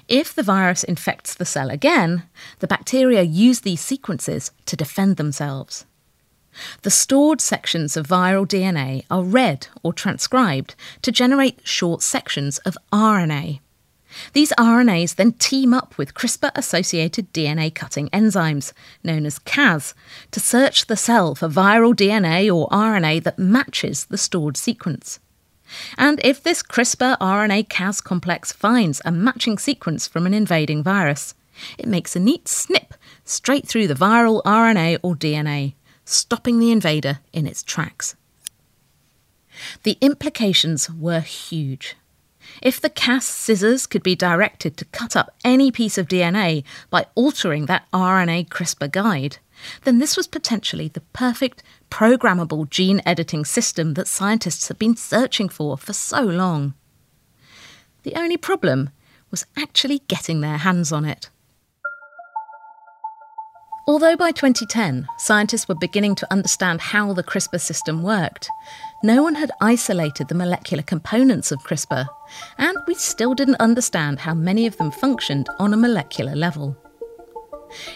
If 0.08 0.34
the 0.34 0.42
virus 0.42 0.84
infects 0.84 1.34
the 1.34 1.44
cell 1.44 1.70
again, 1.70 2.24
the 2.58 2.66
bacteria 2.66 3.22
use 3.22 3.60
these 3.60 3.80
sequences 3.80 4.50
to 4.66 4.76
defend 4.76 5.16
themselves. 5.16 5.86
The 6.82 6.90
stored 6.90 7.40
sections 7.40 7.96
of 7.96 8.08
viral 8.08 8.46
DNA 8.46 9.04
are 9.10 9.22
read 9.22 9.68
or 9.82 9.92
transcribed 9.92 10.74
to 11.02 11.12
generate 11.12 11.66
short 11.66 12.02
sections 12.02 12.58
of 12.58 12.76
RNA. 12.92 13.60
These 14.32 14.52
RNAs 14.58 15.14
then 15.14 15.32
team 15.34 15.72
up 15.72 15.96
with 15.96 16.14
CRISPR 16.14 16.50
associated 16.56 17.32
DNA 17.32 17.72
cutting 17.72 18.08
enzymes, 18.08 18.72
known 19.04 19.24
as 19.24 19.38
Cas, 19.38 19.94
to 20.32 20.40
search 20.40 20.86
the 20.86 20.96
cell 20.96 21.36
for 21.36 21.48
viral 21.48 21.94
DNA 21.94 22.52
or 22.52 22.68
RNA 22.70 23.22
that 23.22 23.38
matches 23.38 24.06
the 24.06 24.18
stored 24.18 24.56
sequence. 24.56 25.20
And 25.96 26.20
if 26.24 26.42
this 26.42 26.62
CRISPR 26.62 27.18
RNA 27.18 27.68
Cas 27.68 28.00
complex 28.00 28.52
finds 28.52 29.00
a 29.04 29.12
matching 29.12 29.58
sequence 29.58 30.06
from 30.06 30.26
an 30.26 30.34
invading 30.34 30.82
virus, 30.82 31.34
it 31.78 31.86
makes 31.86 32.16
a 32.16 32.20
neat 32.20 32.48
snip 32.48 32.94
straight 33.24 33.66
through 33.66 33.86
the 33.86 33.94
viral 33.94 34.42
RNA 34.44 34.98
or 35.02 35.14
DNA, 35.14 35.74
stopping 36.04 36.58
the 36.58 36.72
invader 36.72 37.18
in 37.32 37.46
its 37.46 37.62
tracks. 37.62 38.16
The 39.82 39.98
implications 40.00 40.90
were 40.90 41.20
huge. 41.20 41.96
If 42.62 42.80
the 42.80 42.90
Cas 42.90 43.26
scissors 43.26 43.86
could 43.86 44.02
be 44.02 44.16
directed 44.16 44.76
to 44.76 44.84
cut 44.86 45.14
up 45.14 45.34
any 45.44 45.70
piece 45.70 45.98
of 45.98 46.08
DNA 46.08 46.64
by 46.88 47.06
altering 47.14 47.66
that 47.66 47.86
RNA 47.92 48.48
CRISPR 48.48 48.90
guide, 48.90 49.38
then 49.84 49.98
this 49.98 50.16
was 50.16 50.26
potentially 50.26 50.88
the 50.88 51.00
perfect 51.12 51.62
programmable 51.90 52.68
gene 52.68 53.00
editing 53.04 53.44
system 53.44 53.94
that 53.94 54.08
scientists 54.08 54.68
had 54.68 54.78
been 54.78 54.96
searching 54.96 55.48
for 55.48 55.76
for 55.76 55.92
so 55.92 56.22
long. 56.22 56.74
The 58.02 58.14
only 58.14 58.36
problem 58.36 58.90
was 59.30 59.46
actually 59.56 60.00
getting 60.08 60.40
their 60.40 60.58
hands 60.58 60.92
on 60.92 61.04
it. 61.04 61.30
Although 63.86 64.16
by 64.16 64.30
2010 64.30 65.08
scientists 65.18 65.66
were 65.66 65.74
beginning 65.74 66.14
to 66.16 66.32
understand 66.32 66.80
how 66.80 67.12
the 67.12 67.24
CRISPR 67.24 67.60
system 67.60 68.02
worked, 68.02 68.48
no 69.02 69.22
one 69.22 69.34
had 69.34 69.50
isolated 69.60 70.28
the 70.28 70.34
molecular 70.34 70.82
components 70.82 71.50
of 71.50 71.64
CRISPR, 71.64 72.06
and 72.58 72.76
we 72.86 72.94
still 72.94 73.34
didn't 73.34 73.56
understand 73.56 74.20
how 74.20 74.32
many 74.32 74.66
of 74.66 74.76
them 74.76 74.92
functioned 74.92 75.48
on 75.58 75.74
a 75.74 75.76
molecular 75.76 76.36
level. 76.36 76.76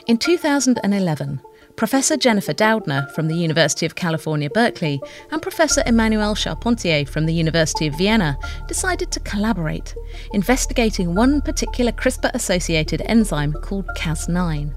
In 0.06 0.18
2011, 0.18 1.40
Professor 1.76 2.16
Jennifer 2.16 2.54
Doudna 2.54 3.10
from 3.12 3.26
the 3.26 3.34
University 3.34 3.84
of 3.84 3.96
California, 3.96 4.48
Berkeley, 4.48 5.00
and 5.32 5.42
Professor 5.42 5.82
Emmanuel 5.86 6.36
Charpentier 6.36 7.04
from 7.04 7.26
the 7.26 7.34
University 7.34 7.88
of 7.88 7.98
Vienna 7.98 8.38
decided 8.68 9.10
to 9.10 9.18
collaborate, 9.20 9.94
investigating 10.32 11.16
one 11.16 11.40
particular 11.40 11.90
CRISPR 11.90 12.30
associated 12.32 13.02
enzyme 13.06 13.52
called 13.52 13.88
Cas9. 13.96 14.72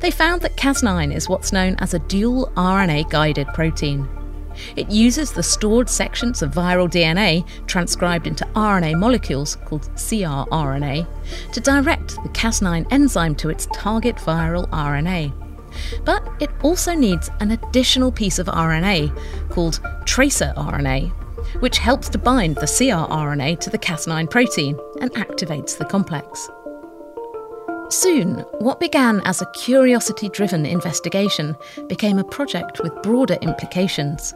They 0.00 0.10
found 0.10 0.42
that 0.42 0.56
Cas9 0.56 1.14
is 1.14 1.28
what's 1.28 1.52
known 1.52 1.74
as 1.78 1.94
a 1.94 1.98
dual 2.00 2.52
RNA 2.54 3.08
guided 3.10 3.48
protein. 3.48 4.06
It 4.76 4.90
uses 4.90 5.32
the 5.32 5.42
stored 5.42 5.88
sections 5.88 6.42
of 6.42 6.50
viral 6.50 6.88
DNA 6.88 7.46
transcribed 7.66 8.26
into 8.26 8.44
RNA 8.54 8.98
molecules 8.98 9.56
called 9.56 9.88
crRNA 9.94 11.06
to 11.52 11.60
direct 11.60 12.08
the 12.22 12.28
Cas9 12.30 12.86
enzyme 12.90 13.34
to 13.36 13.48
its 13.48 13.66
target 13.72 14.16
viral 14.16 14.68
RNA. 14.68 15.47
But 16.04 16.26
it 16.40 16.50
also 16.62 16.94
needs 16.94 17.30
an 17.40 17.50
additional 17.50 18.12
piece 18.12 18.38
of 18.38 18.46
RNA 18.46 19.50
called 19.50 19.80
tracer 20.04 20.52
RNA, 20.56 21.10
which 21.60 21.78
helps 21.78 22.08
to 22.10 22.18
bind 22.18 22.56
the 22.56 22.66
crRNA 22.66 23.60
to 23.60 23.70
the 23.70 23.78
Cas9 23.78 24.30
protein 24.30 24.78
and 25.00 25.10
activates 25.12 25.76
the 25.76 25.84
complex. 25.84 26.48
Soon, 27.90 28.40
what 28.58 28.80
began 28.80 29.22
as 29.24 29.40
a 29.40 29.50
curiosity 29.52 30.28
driven 30.28 30.66
investigation 30.66 31.56
became 31.88 32.18
a 32.18 32.24
project 32.24 32.80
with 32.80 33.02
broader 33.02 33.38
implications. 33.40 34.34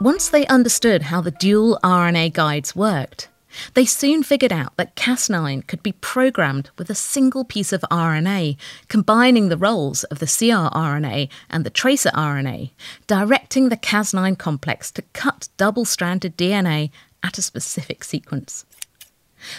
Once 0.00 0.28
they 0.28 0.46
understood 0.48 1.02
how 1.02 1.22
the 1.22 1.30
dual 1.30 1.78
RNA 1.82 2.34
guides 2.34 2.76
worked, 2.76 3.30
they 3.74 3.84
soon 3.84 4.22
figured 4.22 4.52
out 4.52 4.76
that 4.76 4.96
Cas9 4.96 5.66
could 5.66 5.82
be 5.82 5.92
programmed 5.92 6.70
with 6.78 6.90
a 6.90 6.94
single 6.94 7.44
piece 7.44 7.72
of 7.72 7.84
RNA, 7.90 8.56
combining 8.88 9.48
the 9.48 9.56
roles 9.56 10.04
of 10.04 10.18
the 10.18 10.26
crRNA 10.26 11.28
and 11.50 11.64
the 11.64 11.70
tracer 11.70 12.10
RNA, 12.10 12.70
directing 13.06 13.68
the 13.68 13.76
Cas9 13.76 14.38
complex 14.38 14.90
to 14.92 15.02
cut 15.12 15.48
double 15.56 15.84
stranded 15.84 16.36
DNA 16.36 16.90
at 17.22 17.38
a 17.38 17.42
specific 17.42 18.04
sequence. 18.04 18.64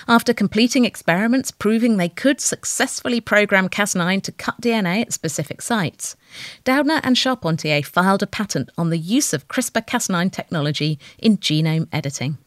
After 0.07 0.33
completing 0.33 0.85
experiments 0.85 1.51
proving 1.51 1.97
they 1.97 2.09
could 2.09 2.39
successfully 2.39 3.19
program 3.19 3.67
Cas9 3.67 4.21
to 4.23 4.31
cut 4.31 4.61
DNA 4.61 5.01
at 5.01 5.13
specific 5.13 5.61
sites, 5.61 6.15
Doudna 6.63 7.01
and 7.03 7.17
Charpentier 7.17 7.83
filed 7.83 8.23
a 8.23 8.27
patent 8.27 8.69
on 8.77 8.89
the 8.89 8.97
use 8.97 9.33
of 9.33 9.47
CRISPR 9.47 9.85
Cas9 9.85 10.31
technology 10.31 10.99
in 11.17 11.37
genome 11.37 11.87
editing. 11.91 12.37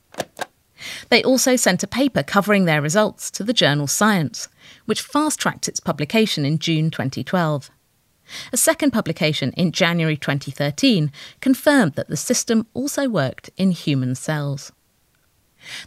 They 1.09 1.23
also 1.23 1.57
sent 1.57 1.83
a 1.83 1.89
paper 1.89 2.23
covering 2.23 2.65
their 2.65 2.83
results 2.83 3.31
to 3.33 3.45
the 3.45 3.53
journal 3.53 3.87
Science, 3.87 4.49
which 4.85 5.01
fast 5.01 5.41
tracked 5.41 5.69
its 5.69 5.81
publication 5.81 6.45
in 6.45 6.59
June 6.59 6.91
2012. 6.91 7.71
A 8.53 8.57
second 8.57 8.91
publication 8.91 9.53
in 9.53 9.73
January 9.73 10.17
2013 10.17 11.13
confirmed 11.41 11.95
that 11.95 12.09
the 12.09 12.17
system 12.17 12.67
also 12.75 13.09
worked 13.09 13.51
in 13.57 13.71
human 13.71 14.15
cells. 14.15 14.73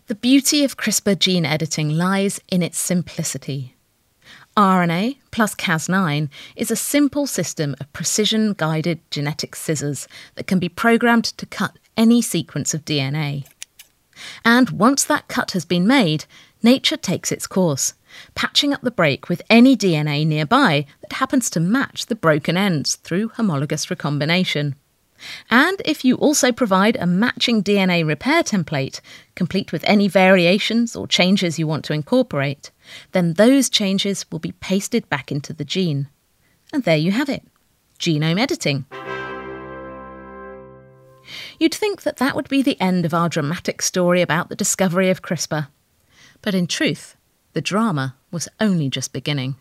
The 0.08 0.16
beauty 0.16 0.64
of 0.64 0.78
CRISPR 0.78 1.18
gene 1.20 1.46
editing 1.46 1.90
lies 1.90 2.40
in 2.50 2.62
its 2.62 2.78
simplicity. 2.78 3.76
RNA 4.58 5.18
plus 5.32 5.56
Cas9 5.56 6.30
is 6.56 6.70
a 6.70 6.76
simple 6.76 7.28
system 7.28 7.76
of 7.80 7.92
precision 7.94 8.54
guided 8.54 9.00
genetic 9.10 9.56
scissors 9.56 10.08
that 10.36 10.48
can 10.48 10.60
be 10.60 10.70
programmed 10.70 11.26
to 11.26 11.46
cut 11.46 11.78
any 11.96 12.22
sequence 12.22 12.74
of 12.74 12.84
DNA. 12.84 13.46
And 14.44 14.70
once 14.72 15.04
that 15.06 15.28
cut 15.28 15.52
has 15.52 15.66
been 15.66 15.88
made, 15.88 16.26
nature 16.64 16.98
takes 16.98 17.32
its 17.32 17.48
course, 17.48 17.94
patching 18.36 18.74
up 18.74 18.82
the 18.82 18.92
break 18.92 19.30
with 19.30 19.42
any 19.50 19.76
DNA 19.78 20.26
nearby 20.26 20.86
that 21.02 21.14
happens 21.14 21.50
to 21.52 21.60
match 21.60 22.06
the 22.06 22.16
broken 22.16 22.58
ends 22.58 22.96
through 22.96 23.30
homologous 23.30 23.90
recombination. 23.90 24.76
And 25.50 25.82
if 25.84 26.06
you 26.06 26.16
also 26.16 26.52
provide 26.52 26.96
a 26.96 27.06
matching 27.06 27.62
DNA 27.62 28.06
repair 28.06 28.42
template, 28.42 29.02
complete 29.36 29.72
with 29.72 29.84
any 29.86 30.08
variations 30.08 30.96
or 30.96 31.08
changes 31.08 31.60
you 31.60 31.68
want 31.68 31.84
to 31.86 31.94
incorporate, 31.94 32.72
then 33.12 33.34
those 33.34 33.70
changes 33.70 34.26
will 34.32 34.40
be 34.40 34.54
pasted 34.54 35.10
back 35.10 35.32
into 35.32 35.54
the 35.54 35.66
gene. 35.66 36.08
And 36.72 36.84
there 36.84 36.98
you 36.98 37.12
have 37.12 37.30
it 37.30 37.44
genome 38.00 38.40
editing. 38.40 38.86
You'd 41.60 41.74
think 41.74 42.04
that 42.04 42.18
that 42.18 42.36
would 42.36 42.50
be 42.50 42.62
the 42.62 42.80
end 42.80 43.06
of 43.06 43.14
our 43.14 43.30
dramatic 43.30 43.82
story 43.82 44.22
about 44.22 44.50
the 44.50 44.56
discovery 44.56 45.10
of 45.10 45.22
CRISPR. 45.22 45.68
But 46.42 46.56
in 46.56 46.68
truth, 46.68 47.16
the 47.54 47.62
drama 47.62 48.16
was 48.32 48.48
only 48.60 48.90
just 48.90 49.14
beginning. 49.14 49.56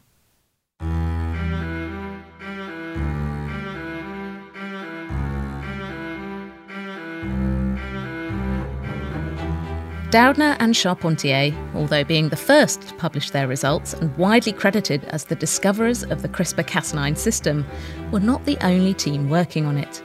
Doudna 10.10 10.56
and 10.58 10.74
Charpentier, 10.74 11.54
although 11.74 12.02
being 12.02 12.30
the 12.30 12.36
first 12.36 12.80
to 12.80 12.94
publish 12.94 13.30
their 13.30 13.46
results 13.46 13.92
and 13.92 14.16
widely 14.16 14.54
credited 14.54 15.04
as 15.04 15.26
the 15.26 15.34
discoverers 15.34 16.02
of 16.02 16.22
the 16.22 16.28
CRISPR 16.30 16.64
Cas9 16.64 17.18
system, 17.18 17.66
were 18.10 18.18
not 18.18 18.42
the 18.46 18.56
only 18.64 18.94
team 18.94 19.28
working 19.28 19.66
on 19.66 19.76
it. 19.76 20.02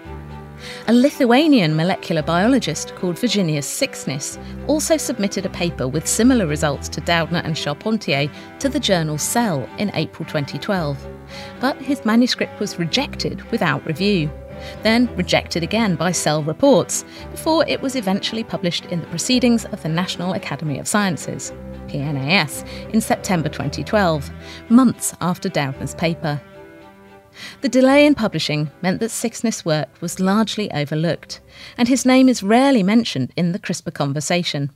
A 0.88 0.94
Lithuanian 0.94 1.76
molecular 1.76 2.22
biologist 2.22 2.96
called 2.96 3.16
Virginijus 3.16 3.66
Siksnis 3.66 4.38
also 4.68 4.98
submitted 4.98 5.46
a 5.46 5.50
paper 5.50 5.88
with 5.88 6.08
similar 6.08 6.48
results 6.48 6.90
to 6.90 7.02
Doudna 7.02 7.44
and 7.44 7.56
Charpentier 7.56 8.30
to 8.60 8.70
the 8.70 8.80
journal 8.80 9.18
Cell 9.18 9.68
in 9.78 9.92
April 9.94 10.26
2012, 10.26 10.98
but 11.60 11.78
his 11.78 12.06
manuscript 12.06 12.60
was 12.60 12.80
rejected 12.80 13.42
without 13.52 13.86
review 13.86 14.30
then 14.82 15.14
rejected 15.16 15.64
again 15.64 15.96
by 15.96 16.12
Cell 16.12 16.44
Reports, 16.44 17.06
before 17.32 17.66
it 17.68 17.82
was 17.82 17.96
eventually 17.96 18.44
published 18.44 18.86
in 18.86 19.02
the 19.02 19.08
Proceedings 19.08 19.66
of 19.66 19.82
the 19.84 19.90
National 19.90 20.34
Academy 20.34 20.80
of 20.80 20.88
Sciences, 20.88 21.52
PNAS, 21.88 22.68
in 22.94 23.02
September 23.02 23.50
2012, 23.50 24.32
months 24.70 25.14
after 25.22 25.50
Doudna's 25.50 25.96
paper. 25.96 26.42
The 27.62 27.70
delay 27.70 28.06
in 28.06 28.16
publishing 28.16 28.72
meant 28.82 29.00
that 29.00 29.12
Siksnis' 29.12 29.66
work 29.66 29.90
was 30.02 30.20
largely 30.20 30.72
overlooked, 30.72 31.42
and 31.78 31.88
his 31.88 32.06
name 32.06 32.30
is 32.30 32.44
rarely 32.44 32.84
mentioned 32.84 33.32
in 33.36 33.52
the 33.52 33.60
CRISPR 33.60 33.94
conversation. 33.94 34.72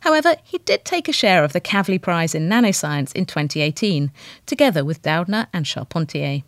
However, 0.00 0.36
he 0.44 0.58
did 0.58 0.84
take 0.84 1.08
a 1.08 1.12
share 1.12 1.44
of 1.44 1.52
the 1.52 1.60
Kavli 1.60 2.00
Prize 2.00 2.34
in 2.34 2.48
Nanoscience 2.48 3.12
in 3.12 3.26
2018, 3.26 4.12
together 4.46 4.84
with 4.84 5.02
Doudna 5.02 5.48
and 5.52 5.66
Charpentier. 5.66 6.42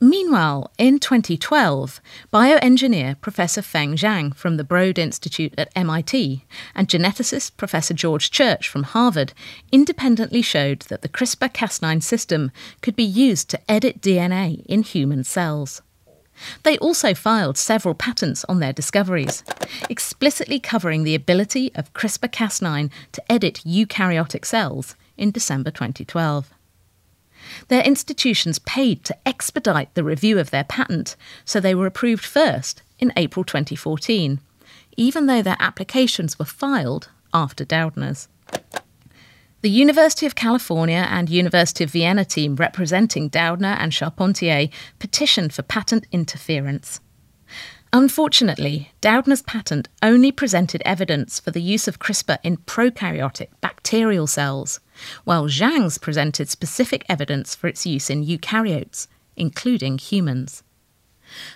Meanwhile, 0.00 0.70
in 0.78 0.98
2012, 0.98 2.00
bioengineer 2.32 3.20
Professor 3.20 3.62
Feng 3.62 3.96
Zhang 3.96 4.34
from 4.34 4.56
the 4.56 4.64
Broad 4.64 4.98
Institute 4.98 5.54
at 5.58 5.72
MIT 5.74 6.44
and 6.74 6.88
geneticist 6.88 7.56
Professor 7.56 7.94
George 7.94 8.30
Church 8.30 8.68
from 8.68 8.82
Harvard 8.82 9.32
independently 9.72 10.42
showed 10.42 10.80
that 10.82 11.02
the 11.02 11.08
CRISPR 11.08 11.52
Cas9 11.52 12.02
system 12.02 12.50
could 12.82 12.96
be 12.96 13.04
used 13.04 13.48
to 13.50 13.70
edit 13.70 14.00
DNA 14.00 14.64
in 14.66 14.82
human 14.82 15.24
cells. 15.24 15.82
They 16.62 16.78
also 16.78 17.14
filed 17.14 17.58
several 17.58 17.94
patents 17.94 18.44
on 18.48 18.60
their 18.60 18.72
discoveries, 18.72 19.44
explicitly 19.88 20.58
covering 20.58 21.04
the 21.04 21.14
ability 21.14 21.70
of 21.74 21.92
CRISPR 21.92 22.30
Cas9 22.30 22.90
to 23.12 23.32
edit 23.32 23.62
eukaryotic 23.66 24.44
cells 24.44 24.96
in 25.16 25.30
December 25.30 25.70
2012. 25.70 26.50
Their 27.68 27.82
institutions 27.82 28.58
paid 28.58 29.04
to 29.04 29.16
expedite 29.26 29.94
the 29.94 30.04
review 30.04 30.38
of 30.38 30.50
their 30.50 30.64
patent, 30.64 31.16
so 31.44 31.60
they 31.60 31.74
were 31.74 31.86
approved 31.86 32.24
first 32.24 32.82
in 32.98 33.12
April 33.16 33.44
2014, 33.44 34.40
even 34.96 35.26
though 35.26 35.42
their 35.42 35.56
applications 35.58 36.38
were 36.38 36.44
filed 36.44 37.08
after 37.32 37.64
Doudna's. 37.64 38.28
The 39.62 39.70
University 39.70 40.24
of 40.24 40.34
California 40.34 41.06
and 41.10 41.28
University 41.28 41.84
of 41.84 41.90
Vienna 41.90 42.24
team 42.24 42.56
representing 42.56 43.28
Doudna 43.28 43.76
and 43.78 43.92
Charpentier 43.92 44.70
petitioned 44.98 45.52
for 45.52 45.62
patent 45.62 46.06
interference. 46.12 47.00
Unfortunately, 47.92 48.92
Doudna's 49.00 49.42
patent 49.42 49.88
only 50.02 50.32
presented 50.32 50.80
evidence 50.86 51.40
for 51.40 51.50
the 51.50 51.60
use 51.60 51.88
of 51.88 51.98
CRISPR 51.98 52.38
in 52.42 52.56
prokaryotic 52.56 53.48
bacterial 53.60 54.26
cells, 54.26 54.80
while 55.24 55.46
Zhang's 55.46 55.98
presented 55.98 56.48
specific 56.48 57.04
evidence 57.08 57.54
for 57.54 57.68
its 57.68 57.86
use 57.86 58.10
in 58.10 58.24
eukaryotes, 58.24 59.06
including 59.36 59.98
humans. 59.98 60.62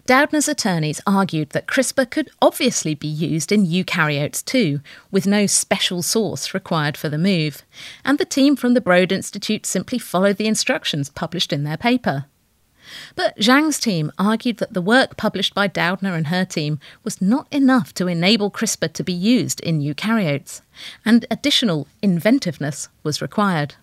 Doudna's 0.07 0.49
attorneys 0.49 1.01
argued 1.07 1.51
that 1.51 1.67
CRISPR 1.67 2.09
could 2.09 2.31
obviously 2.41 2.95
be 2.95 3.09
used 3.09 3.51
in 3.51 3.67
eukaryotes 3.67 4.45
too, 4.45 4.81
with 5.11 5.27
no 5.27 5.47
special 5.47 6.03
source 6.03 6.55
required 6.55 6.97
for 6.97 7.09
the 7.09 7.19
move, 7.19 7.65
and 8.05 8.19
the 8.19 8.25
team 8.25 8.55
from 8.57 8.75
the 8.75 8.81
Broad 8.81 9.11
Institute 9.11 9.67
simply 9.67 9.99
followed 9.99 10.37
the 10.37 10.47
instructions 10.47 11.11
published 11.11 11.53
in 11.53 11.65
their 11.65 11.77
paper. 11.77 12.27
But 13.15 13.37
Zhang's 13.39 13.81
team 13.81 14.13
argued 14.19 14.59
that 14.59 14.75
the 14.75 14.83
work 14.83 15.17
published 15.17 15.55
by 15.55 15.69
Doudna 15.69 16.15
and 16.15 16.29
her 16.29 16.45
team 16.45 16.79
was 17.03 17.23
not 17.23 17.47
enough 17.53 17.95
to 17.95 18.09
enable 18.09 18.51
CRISPR 18.51 18.93
to 18.93 19.05
be 19.05 19.13
used 19.13 19.61
in 19.61 19.81
eukaryotes, 19.81 20.61
and 21.05 21.27
additional 21.31 21.89
inventiveness 22.03 22.89
was 23.03 23.23
required. 23.23 23.77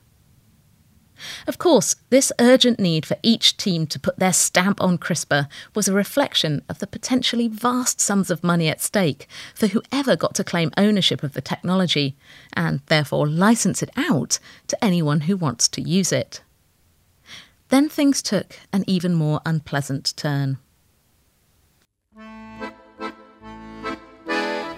Of 1.47 1.57
course, 1.57 1.95
this 2.09 2.31
urgent 2.39 2.79
need 2.79 3.05
for 3.05 3.17
each 3.21 3.57
team 3.57 3.85
to 3.87 3.99
put 3.99 4.17
their 4.17 4.33
stamp 4.33 4.81
on 4.81 4.97
CRISPR 4.97 5.47
was 5.75 5.87
a 5.87 5.93
reflection 5.93 6.63
of 6.67 6.79
the 6.79 6.87
potentially 6.87 7.47
vast 7.47 8.01
sums 8.01 8.31
of 8.31 8.43
money 8.43 8.67
at 8.67 8.81
stake 8.81 9.27
for 9.53 9.67
whoever 9.67 10.15
got 10.15 10.33
to 10.35 10.43
claim 10.43 10.71
ownership 10.77 11.23
of 11.23 11.33
the 11.33 11.41
technology, 11.41 12.15
and 12.53 12.81
therefore 12.87 13.27
license 13.27 13.83
it 13.83 13.91
out 13.95 14.39
to 14.67 14.83
anyone 14.83 15.21
who 15.21 15.37
wants 15.37 15.67
to 15.69 15.81
use 15.81 16.11
it. 16.11 16.41
Then 17.71 17.87
things 17.87 18.21
took 18.21 18.59
an 18.73 18.83
even 18.85 19.13
more 19.13 19.39
unpleasant 19.45 20.13
turn. 20.17 20.57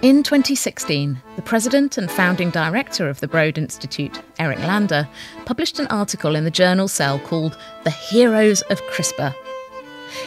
In 0.00 0.22
2016, 0.22 1.20
the 1.34 1.42
president 1.42 1.98
and 1.98 2.08
founding 2.08 2.50
director 2.50 3.08
of 3.08 3.18
the 3.18 3.26
Broad 3.26 3.58
Institute, 3.58 4.20
Eric 4.38 4.60
Lander, 4.60 5.08
published 5.44 5.80
an 5.80 5.88
article 5.88 6.36
in 6.36 6.44
the 6.44 6.52
journal 6.52 6.86
Cell 6.86 7.18
called 7.18 7.58
The 7.82 7.90
Heroes 7.90 8.62
of 8.62 8.80
CRISPR. 8.82 9.34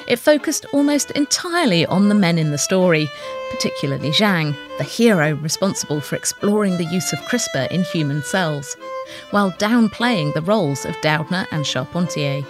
It 0.09 0.19
focused 0.19 0.65
almost 0.73 1.11
entirely 1.11 1.85
on 1.85 2.09
the 2.09 2.15
men 2.15 2.37
in 2.37 2.51
the 2.51 2.57
story, 2.57 3.07
particularly 3.51 4.09
Zhang, 4.09 4.57
the 4.77 4.83
hero 4.83 5.35
responsible 5.35 6.01
for 6.01 6.17
exploring 6.17 6.75
the 6.75 6.85
use 6.85 7.13
of 7.13 7.19
CRISPR 7.19 7.71
in 7.71 7.83
human 7.85 8.23
cells, 8.23 8.75
while 9.31 9.51
downplaying 9.53 10.33
the 10.33 10.41
roles 10.41 10.83
of 10.83 10.95
Doudna 10.97 11.47
and 11.51 11.65
Charpentier. 11.65 12.43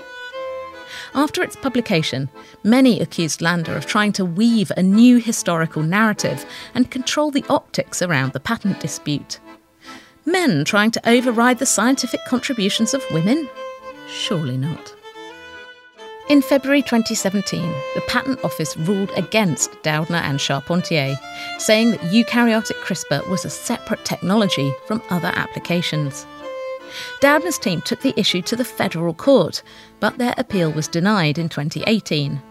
After 1.14 1.42
its 1.42 1.56
publication, 1.56 2.30
many 2.64 3.00
accused 3.00 3.42
Lander 3.42 3.76
of 3.76 3.86
trying 3.86 4.14
to 4.14 4.26
weave 4.26 4.72
a 4.76 4.84
new 4.84 5.18
historical 5.18 5.84
narrative 5.84 6.46
and 6.74 6.92
control 6.92 7.32
the 7.32 7.46
optics 7.50 8.02
around 8.02 8.34
the 8.34 8.40
patent 8.40 8.80
dispute. 8.80 9.40
Men 10.26 10.66
trying 10.66 10.92
to 10.92 11.10
override 11.10 11.60
the 11.60 11.66
scientific 11.66 12.20
contributions 12.26 12.94
of 12.94 13.04
women? 13.12 13.50
Surely 14.10 14.58
not. 14.58 14.94
In 16.30 16.42
February 16.42 16.82
2017, 16.82 17.62
the 17.96 18.02
Patent 18.02 18.44
Office 18.44 18.76
ruled 18.76 19.12
against 19.12 19.72
Doudna 19.84 20.22
and 20.24 20.38
Charpentier, 20.38 21.18
saying 21.58 21.92
that 21.92 22.02
eukaryotic 22.02 22.76
CRISPR 22.84 23.26
was 23.30 23.46
a 23.46 23.50
separate 23.50 24.04
technology 24.04 24.74
from 24.86 25.02
other 25.10 25.32
applications. 25.36 26.26
Doudna's 27.22 27.58
team 27.58 27.82
took 27.82 28.02
the 28.02 28.14
issue 28.18 28.42
to 28.44 28.56
the 28.56 28.66
federal 28.66 29.14
court, 29.14 29.64
but 30.00 30.18
their 30.18 30.34
appeal 30.38 30.72
was 30.72 30.88
denied 30.88 31.38
in 31.38 31.50
2018. 31.50 32.42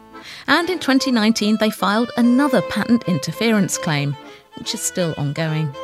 And 0.47 0.71
in 0.71 0.79
2019, 0.79 1.59
they 1.61 1.71
filed 1.71 2.11
another 2.17 2.63
patent 2.63 3.05
interference 3.07 3.79
claim, 3.79 4.17
which 4.59 4.75
is 4.75 4.81
still 4.81 5.15
ongoing. 5.17 5.75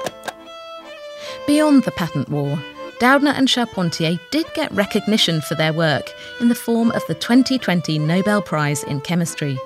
Beyond 1.46 1.84
the 1.84 1.90
patent 1.92 2.28
war, 2.28 2.58
Doudna 3.00 3.36
and 3.36 3.48
Charpentier 3.48 4.18
did 4.30 4.46
get 4.54 4.70
recognition 4.72 5.40
for 5.40 5.56
their 5.56 5.72
work 5.72 6.08
in 6.40 6.48
the 6.48 6.54
form 6.54 6.92
of 6.92 7.04
the 7.08 7.14
2020 7.14 7.98
Nobel 7.98 8.40
Prize 8.40 8.84
in 8.84 9.00
Chemistry, 9.00 9.58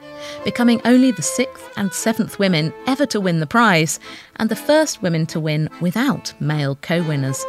becoming 0.43 0.81
only 0.87 1.11
the 1.11 1.21
sixth 1.21 1.71
and 1.77 1.93
seventh 1.93 2.39
women 2.39 2.73
ever 2.87 3.05
to 3.07 3.21
win 3.21 3.41
the 3.41 3.47
prize, 3.47 4.01
and 4.37 4.49
the 4.49 4.57
first 4.57 5.03
women 5.03 5.27
to 5.27 5.39
win 5.39 5.69
without 5.83 6.33
male 6.41 6.77
co 6.77 7.03
winners. 7.03 7.45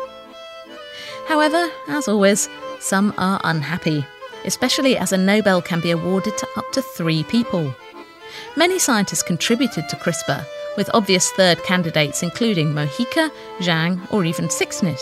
However, 1.27 1.69
as 1.87 2.07
always, 2.07 2.49
some 2.79 3.13
are 3.17 3.41
unhappy, 3.43 4.05
especially 4.45 4.97
as 4.97 5.11
a 5.11 5.17
Nobel 5.17 5.61
can 5.61 5.81
be 5.81 5.91
awarded 5.91 6.37
to 6.37 6.47
up 6.55 6.71
to 6.71 6.81
three 6.81 7.23
people. 7.23 7.75
Many 8.55 8.79
scientists 8.79 9.23
contributed 9.23 9.89
to 9.89 9.95
CRISPR, 9.97 10.45
with 10.77 10.89
obvious 10.93 11.29
third 11.31 11.61
candidates 11.63 12.23
including 12.23 12.67
Mojica, 12.67 13.29
Zhang, 13.59 13.99
or 14.11 14.23
even 14.23 14.45
Sixnis. 14.47 15.01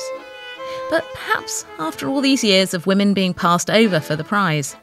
But 0.90 1.06
perhaps 1.14 1.66
after 1.78 2.08
all 2.08 2.22
these 2.22 2.44
years 2.44 2.74
of 2.74 2.88
women 2.88 3.14
being 3.14 3.34
passed 3.34 3.70
over 3.70 4.00
for 4.00 4.16
the 4.16 4.24
prize, 4.24 4.76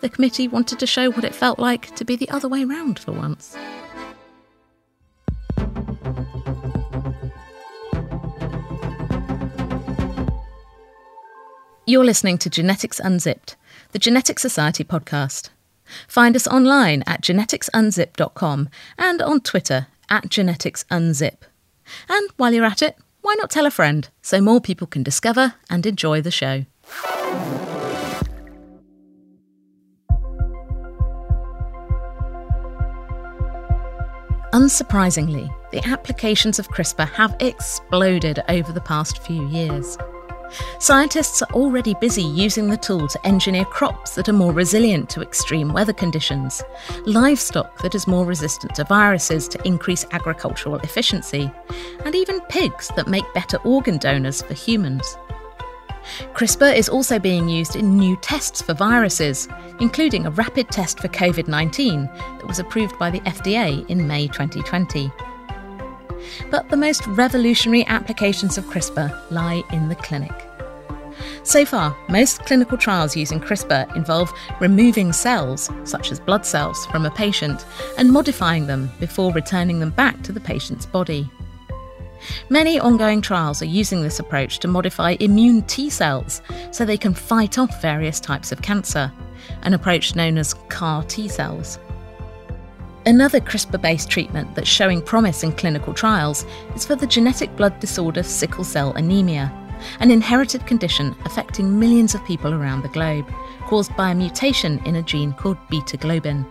the 0.00 0.08
committee 0.08 0.48
wanted 0.48 0.78
to 0.78 0.86
show 0.86 1.10
what 1.10 1.24
it 1.24 1.34
felt 1.34 1.58
like 1.58 1.94
to 1.96 2.04
be 2.04 2.16
the 2.16 2.30
other 2.30 2.48
way 2.48 2.64
round 2.64 2.98
for 2.98 3.12
once. 3.12 3.56
You're 11.88 12.04
listening 12.04 12.36
to 12.40 12.50
Genetics 12.50 13.00
Unzipped, 13.00 13.56
the 13.92 13.98
Genetic 13.98 14.38
Society 14.38 14.84
podcast. 14.84 15.48
Find 16.06 16.36
us 16.36 16.46
online 16.46 17.02
at 17.06 17.22
geneticsunzip.com 17.22 18.68
and 18.98 19.22
on 19.22 19.40
Twitter 19.40 19.86
at 20.10 20.24
geneticsunzip. 20.24 21.36
And 22.10 22.28
while 22.36 22.52
you're 22.52 22.66
at 22.66 22.82
it, 22.82 22.98
why 23.22 23.36
not 23.38 23.48
tell 23.50 23.64
a 23.64 23.70
friend 23.70 24.06
so 24.20 24.42
more 24.42 24.60
people 24.60 24.86
can 24.86 25.02
discover 25.02 25.54
and 25.70 25.86
enjoy 25.86 26.20
the 26.20 26.30
show? 26.30 26.66
Unsurprisingly, 34.52 35.50
the 35.70 35.82
applications 35.86 36.58
of 36.58 36.68
CRISPR 36.68 37.08
have 37.12 37.34
exploded 37.40 38.42
over 38.50 38.72
the 38.72 38.82
past 38.82 39.22
few 39.22 39.48
years. 39.48 39.96
Scientists 40.78 41.42
are 41.42 41.52
already 41.52 41.94
busy 42.00 42.22
using 42.22 42.68
the 42.68 42.76
tool 42.76 43.08
to 43.08 43.26
engineer 43.26 43.64
crops 43.64 44.14
that 44.14 44.28
are 44.28 44.32
more 44.34 44.52
resilient 44.52 45.08
to 45.10 45.22
extreme 45.22 45.72
weather 45.72 45.92
conditions, 45.92 46.62
livestock 47.06 47.80
that 47.82 47.94
is 47.94 48.06
more 48.06 48.24
resistant 48.24 48.74
to 48.74 48.84
viruses 48.84 49.48
to 49.48 49.66
increase 49.66 50.06
agricultural 50.12 50.76
efficiency, 50.76 51.50
and 52.04 52.14
even 52.14 52.40
pigs 52.42 52.88
that 52.96 53.08
make 53.08 53.24
better 53.34 53.58
organ 53.58 53.98
donors 53.98 54.42
for 54.42 54.54
humans. 54.54 55.16
CRISPR 56.32 56.74
is 56.74 56.88
also 56.88 57.18
being 57.18 57.48
used 57.48 57.76
in 57.76 57.96
new 57.96 58.16
tests 58.16 58.62
for 58.62 58.72
viruses, 58.72 59.48
including 59.80 60.26
a 60.26 60.30
rapid 60.30 60.68
test 60.70 61.00
for 61.00 61.08
COVID 61.08 61.48
19 61.48 62.04
that 62.04 62.46
was 62.46 62.58
approved 62.58 62.98
by 62.98 63.10
the 63.10 63.20
FDA 63.20 63.86
in 63.88 64.06
May 64.06 64.26
2020 64.26 65.12
but 66.50 66.68
the 66.68 66.76
most 66.76 67.06
revolutionary 67.06 67.86
applications 67.86 68.58
of 68.58 68.64
CRISPR 68.66 69.30
lie 69.30 69.62
in 69.72 69.88
the 69.88 69.94
clinic. 69.94 70.32
So 71.42 71.64
far, 71.64 71.96
most 72.08 72.44
clinical 72.44 72.76
trials 72.76 73.16
using 73.16 73.40
CRISPR 73.40 73.96
involve 73.96 74.32
removing 74.60 75.12
cells, 75.12 75.70
such 75.84 76.12
as 76.12 76.20
blood 76.20 76.44
cells, 76.44 76.86
from 76.86 77.06
a 77.06 77.10
patient 77.10 77.64
and 77.96 78.12
modifying 78.12 78.66
them 78.66 78.90
before 79.00 79.32
returning 79.32 79.80
them 79.80 79.90
back 79.90 80.22
to 80.22 80.32
the 80.32 80.40
patient's 80.40 80.86
body. 80.86 81.28
Many 82.50 82.78
ongoing 82.78 83.20
trials 83.20 83.62
are 83.62 83.66
using 83.66 84.02
this 84.02 84.18
approach 84.18 84.58
to 84.58 84.68
modify 84.68 85.16
immune 85.20 85.62
T 85.62 85.88
cells 85.88 86.42
so 86.70 86.84
they 86.84 86.98
can 86.98 87.14
fight 87.14 87.58
off 87.58 87.80
various 87.80 88.20
types 88.20 88.52
of 88.52 88.62
cancer, 88.62 89.12
an 89.62 89.72
approach 89.72 90.14
known 90.14 90.36
as 90.36 90.54
CAR 90.68 91.04
T 91.04 91.28
cells. 91.28 91.78
Another 93.08 93.40
CRISPR 93.40 93.80
based 93.80 94.10
treatment 94.10 94.54
that's 94.54 94.68
showing 94.68 95.00
promise 95.00 95.42
in 95.42 95.52
clinical 95.52 95.94
trials 95.94 96.44
is 96.76 96.84
for 96.84 96.94
the 96.94 97.06
genetic 97.06 97.56
blood 97.56 97.80
disorder 97.80 98.22
sickle 98.22 98.64
cell 98.64 98.92
anemia, 98.96 99.50
an 100.00 100.10
inherited 100.10 100.66
condition 100.66 101.16
affecting 101.24 101.80
millions 101.80 102.14
of 102.14 102.22
people 102.26 102.52
around 102.52 102.82
the 102.82 102.90
globe, 102.90 103.24
caused 103.62 103.96
by 103.96 104.10
a 104.10 104.14
mutation 104.14 104.78
in 104.84 104.96
a 104.96 105.02
gene 105.02 105.32
called 105.32 105.56
beta 105.70 105.96
globin. 105.96 106.44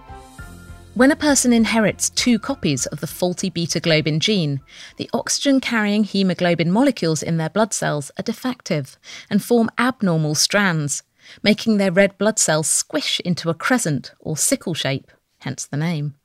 When 0.96 1.12
a 1.12 1.16
person 1.16 1.54
inherits 1.54 2.10
two 2.10 2.40
copies 2.40 2.88
of 2.88 3.02
the 3.02 3.06
faulty 3.06 3.52
beta 3.52 3.80
globin 3.80 4.18
gene, 4.18 4.60
the 4.96 5.12
oxygen 5.14 5.60
carrying 5.60 6.06
hemoglobin 6.06 6.72
molecules 6.72 7.22
in 7.22 7.38
their 7.38 7.52
blood 7.52 7.72
cells 7.72 8.10
are 8.18 8.24
defective 8.24 8.98
and 9.30 9.44
form 9.44 9.70
abnormal 9.78 10.34
strands, 10.34 11.04
making 11.44 11.78
their 11.78 11.92
red 11.92 12.18
blood 12.18 12.40
cells 12.40 12.68
squish 12.68 13.20
into 13.20 13.52
a 13.52 13.54
crescent 13.54 14.14
or 14.20 14.36
sickle 14.36 14.74
shape, 14.74 15.12
hence 15.42 15.64
the 15.64 15.78
name. 15.78 16.16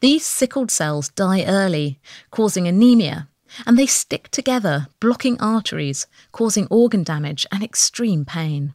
These 0.00 0.24
sickled 0.24 0.70
cells 0.70 1.08
die 1.10 1.44
early, 1.44 2.00
causing 2.30 2.66
anemia, 2.66 3.28
and 3.66 3.78
they 3.78 3.86
stick 3.86 4.28
together, 4.28 4.88
blocking 5.00 5.40
arteries, 5.40 6.06
causing 6.32 6.66
organ 6.70 7.02
damage 7.02 7.46
and 7.50 7.62
extreme 7.62 8.24
pain. 8.24 8.74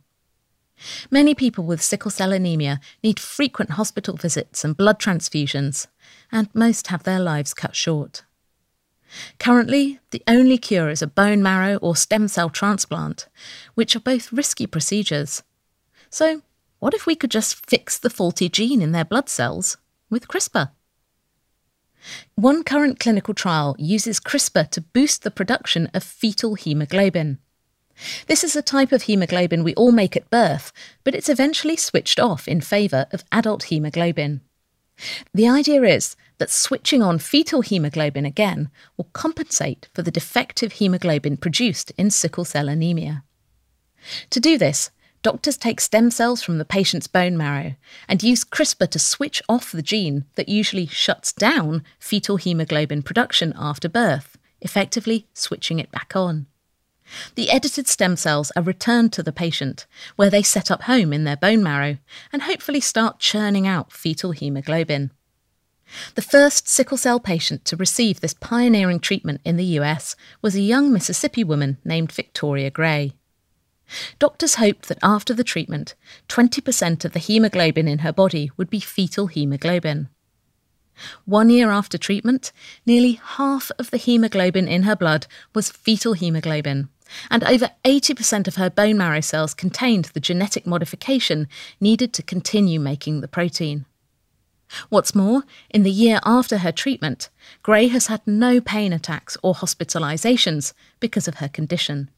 Many 1.10 1.34
people 1.36 1.63
with 1.63 1.82
sickle 1.82 2.12
cell 2.12 2.34
anemia 2.34 2.79
need 3.03 3.19
frequent 3.19 3.71
hospital 3.71 4.17
visits 4.17 4.65
and 4.65 4.75
blood 4.75 4.99
transfusions, 4.99 5.88
and 6.32 6.49
most 6.53 6.88
have 6.88 7.03
their 7.03 7.19
lives 7.19 7.53
cut 7.53 7.75
short. 7.75 8.23
Currently, 9.39 9.99
the 10.12 10.23
only 10.27 10.58
cure 10.58 10.89
is 10.89 11.01
a 11.01 11.08
bone 11.08 11.43
marrow 11.43 11.77
or 11.77 11.95
stem 11.95 12.27
cell 12.27 12.49
transplant, 12.49 13.27
which 13.75 13.95
are 13.95 13.99
both 13.99 14.34
risky 14.34 14.65
procedures. 14.65 15.43
So, 16.10 16.41
what 16.79 16.93
if 16.93 17.06
we 17.06 17.15
could 17.15 17.32
just 17.32 17.65
fix 17.69 17.97
the 17.97 18.10
faulty 18.10 18.49
gene 18.49 18.82
in 18.82 18.91
their 18.91 19.06
blood 19.06 19.29
cells 19.29 19.77
with 20.10 20.27
CRISPR? 20.27 20.71
One 22.35 22.63
current 22.63 22.99
clinical 22.99 23.33
trial 23.33 23.75
uses 23.79 24.19
CRISPR 24.19 24.69
to 24.71 24.81
boost 24.81 25.23
the 25.23 25.31
production 25.31 25.89
of 25.93 26.03
fetal 26.03 26.55
hemoglobin. 26.55 27.39
This 28.27 28.43
is 28.43 28.55
a 28.55 28.61
type 28.61 28.91
of 28.91 29.03
haemoglobin 29.03 29.63
we 29.63 29.75
all 29.75 29.91
make 29.91 30.15
at 30.15 30.29
birth, 30.29 30.71
but 31.03 31.13
it's 31.13 31.29
eventually 31.29 31.77
switched 31.77 32.19
off 32.19 32.47
in 32.47 32.61
favour 32.61 33.07
of 33.11 33.23
adult 33.31 33.65
haemoglobin. 33.65 34.41
The 35.33 35.47
idea 35.47 35.81
is 35.83 36.15
that 36.37 36.49
switching 36.49 37.01
on 37.01 37.19
fetal 37.19 37.61
haemoglobin 37.61 38.25
again 38.25 38.69
will 38.97 39.09
compensate 39.13 39.87
for 39.93 40.01
the 40.01 40.11
defective 40.11 40.73
haemoglobin 40.73 41.37
produced 41.37 41.91
in 41.97 42.09
sickle 42.09 42.45
cell 42.45 42.67
anemia. 42.67 43.23
To 44.31 44.39
do 44.39 44.57
this, 44.57 44.91
doctors 45.23 45.57
take 45.57 45.81
stem 45.81 46.12
cells 46.12 46.43
from 46.43 46.59
the 46.59 46.65
patient's 46.65 47.07
bone 47.07 47.36
marrow 47.36 47.75
and 48.07 48.21
use 48.21 48.43
CRISPR 48.43 48.89
to 48.91 48.99
switch 48.99 49.41
off 49.49 49.71
the 49.71 49.81
gene 49.81 50.25
that 50.36 50.49
usually 50.49 50.86
shuts 50.86 51.33
down 51.33 51.83
fetal 51.97 52.38
haemoglobin 52.38 53.01
production 53.03 53.53
after 53.57 53.89
birth, 53.89 54.38
effectively 54.62 55.27
switching 55.33 55.79
it 55.79 55.91
back 55.91 56.15
on. 56.15 56.45
The 57.36 57.49
edited 57.49 57.88
stem 57.88 58.15
cells 58.15 58.51
are 58.55 58.63
returned 58.63 59.13
to 59.13 59.23
the 59.23 59.31
patient, 59.31 59.86
where 60.15 60.29
they 60.29 60.43
set 60.43 60.69
up 60.69 60.83
home 60.83 61.12
in 61.12 61.23
their 61.23 61.38
bone 61.38 61.63
marrow 61.63 61.97
and 62.31 62.43
hopefully 62.43 62.79
start 62.79 63.19
churning 63.19 63.67
out 63.67 63.91
fetal 63.91 64.31
haemoglobin. 64.31 65.12
The 66.15 66.21
first 66.21 66.67
sickle 66.67 66.97
cell 66.97 67.19
patient 67.19 67.65
to 67.65 67.75
receive 67.75 68.19
this 68.19 68.33
pioneering 68.33 68.99
treatment 68.99 69.41
in 69.45 69.57
the 69.57 69.77
US 69.79 70.15
was 70.41 70.55
a 70.55 70.62
young 70.62 70.91
Mississippi 70.91 71.43
woman 71.43 71.77
named 71.83 72.12
Victoria 72.12 72.71
Gray. 72.71 73.13
Doctors 74.19 74.56
hoped 74.56 74.88
that 74.88 75.00
after 75.04 75.34
the 75.34 75.43
treatment, 75.43 75.96
20% 76.30 77.06
of 77.06 77.12
the 77.12 77.19
haemoglobin 77.19 77.88
in 77.88 78.00
her 78.00 78.13
body 78.13 78.52
would 78.58 78.69
be 78.69 78.80
fetal 78.80 79.28
haemoglobin. 79.28 80.10
One 81.26 81.50
year 81.50 81.72
after 81.72 81.98
treatment, 81.98 82.52
nearly 82.86 83.13
half 83.13 83.72
of 83.80 83.91
the 83.91 83.98
haemoglobin 83.98 84.67
in 84.67 84.84
her 84.84 84.96
blood 84.96 85.28
was 85.54 85.72
fetal 85.72 86.13
haemoglobin, 86.13 86.89
and 87.30 87.43
over 87.43 87.72
80% 87.84 88.48
of 88.48 88.56
her 88.56 88.69
bone 88.69 88.98
marrow 88.98 89.22
cells 89.22 89.54
contained 89.54 90.06
the 90.06 90.19
genetic 90.19 90.65
modification 90.65 91.48
needed 91.80 92.13
to 92.13 92.24
continue 92.24 92.80
making 92.80 93.22
the 93.22 93.28
protein. 93.28 93.86
What's 94.89 95.13
more, 95.13 95.43
in 95.69 95.84
the 95.84 95.91
year 95.91 96.19
after 96.26 96.60
her 96.60 96.72
treatment, 96.72 97.30
Gray 97.62 97.88
has 97.88 98.08
had 98.08 98.22
no 98.26 98.60
pain 98.60 98.93
attacks 98.93 99.38
or 99.43 99.54
hospitalizations 99.54 100.74
because 101.00 101.28
of 101.28 101.36
her 101.36 101.50
condition. 101.50 102.10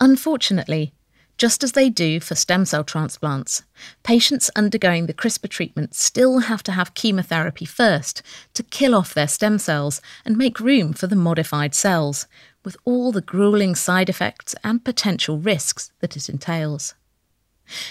Unfortunately, 0.00 0.92
just 1.38 1.62
as 1.62 1.72
they 1.72 1.90
do 1.90 2.18
for 2.18 2.34
stem 2.34 2.64
cell 2.64 2.82
transplants, 2.82 3.62
patients 4.02 4.50
undergoing 4.56 5.06
the 5.06 5.14
CRISPR 5.14 5.48
treatment 5.48 5.94
still 5.94 6.40
have 6.40 6.62
to 6.62 6.72
have 6.72 6.94
chemotherapy 6.94 7.66
first 7.66 8.22
to 8.54 8.62
kill 8.62 8.94
off 8.94 9.12
their 9.12 9.28
stem 9.28 9.58
cells 9.58 10.00
and 10.24 10.38
make 10.38 10.60
room 10.60 10.94
for 10.94 11.06
the 11.06 11.16
modified 11.16 11.74
cells, 11.74 12.26
with 12.64 12.76
all 12.84 13.12
the 13.12 13.20
grueling 13.20 13.74
side 13.74 14.08
effects 14.08 14.54
and 14.64 14.84
potential 14.84 15.38
risks 15.38 15.92
that 16.00 16.16
it 16.16 16.28
entails. 16.28 16.94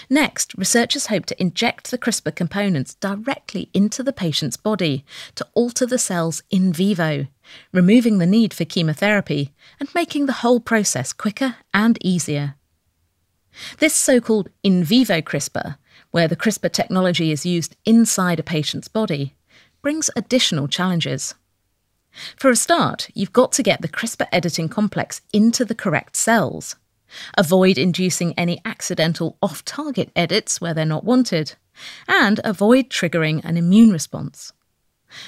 Next, 0.08 0.54
researchers 0.56 1.06
hope 1.06 1.26
to 1.26 1.40
inject 1.40 1.90
the 1.90 1.98
CRISPR 1.98 2.34
components 2.34 2.94
directly 2.94 3.68
into 3.74 4.02
the 4.02 4.12
patient's 4.12 4.56
body 4.56 5.04
to 5.34 5.46
alter 5.54 5.86
the 5.86 5.98
cells 5.98 6.42
in 6.50 6.72
vivo, 6.72 7.26
removing 7.72 8.18
the 8.18 8.26
need 8.26 8.54
for 8.54 8.64
chemotherapy 8.64 9.52
and 9.78 9.94
making 9.94 10.26
the 10.26 10.40
whole 10.40 10.60
process 10.60 11.12
quicker 11.12 11.56
and 11.74 11.98
easier. 12.04 12.54
This 13.78 13.94
so 13.94 14.20
called 14.20 14.48
in 14.62 14.84
vivo 14.84 15.20
CRISPR, 15.20 15.76
where 16.10 16.28
the 16.28 16.36
CRISPR 16.36 16.72
technology 16.72 17.32
is 17.32 17.46
used 17.46 17.76
inside 17.84 18.38
a 18.38 18.42
patient's 18.42 18.88
body, 18.88 19.34
brings 19.82 20.10
additional 20.16 20.68
challenges. 20.68 21.34
For 22.36 22.50
a 22.50 22.56
start, 22.56 23.08
you've 23.14 23.32
got 23.32 23.52
to 23.52 23.62
get 23.62 23.82
the 23.82 23.88
CRISPR 23.88 24.26
editing 24.32 24.68
complex 24.68 25.20
into 25.32 25.64
the 25.64 25.74
correct 25.74 26.16
cells. 26.16 26.76
Avoid 27.36 27.78
inducing 27.78 28.32
any 28.34 28.60
accidental 28.64 29.36
off 29.42 29.64
target 29.64 30.10
edits 30.16 30.60
where 30.60 30.74
they're 30.74 30.84
not 30.84 31.04
wanted, 31.04 31.54
and 32.08 32.40
avoid 32.44 32.90
triggering 32.90 33.44
an 33.44 33.56
immune 33.56 33.90
response. 33.90 34.52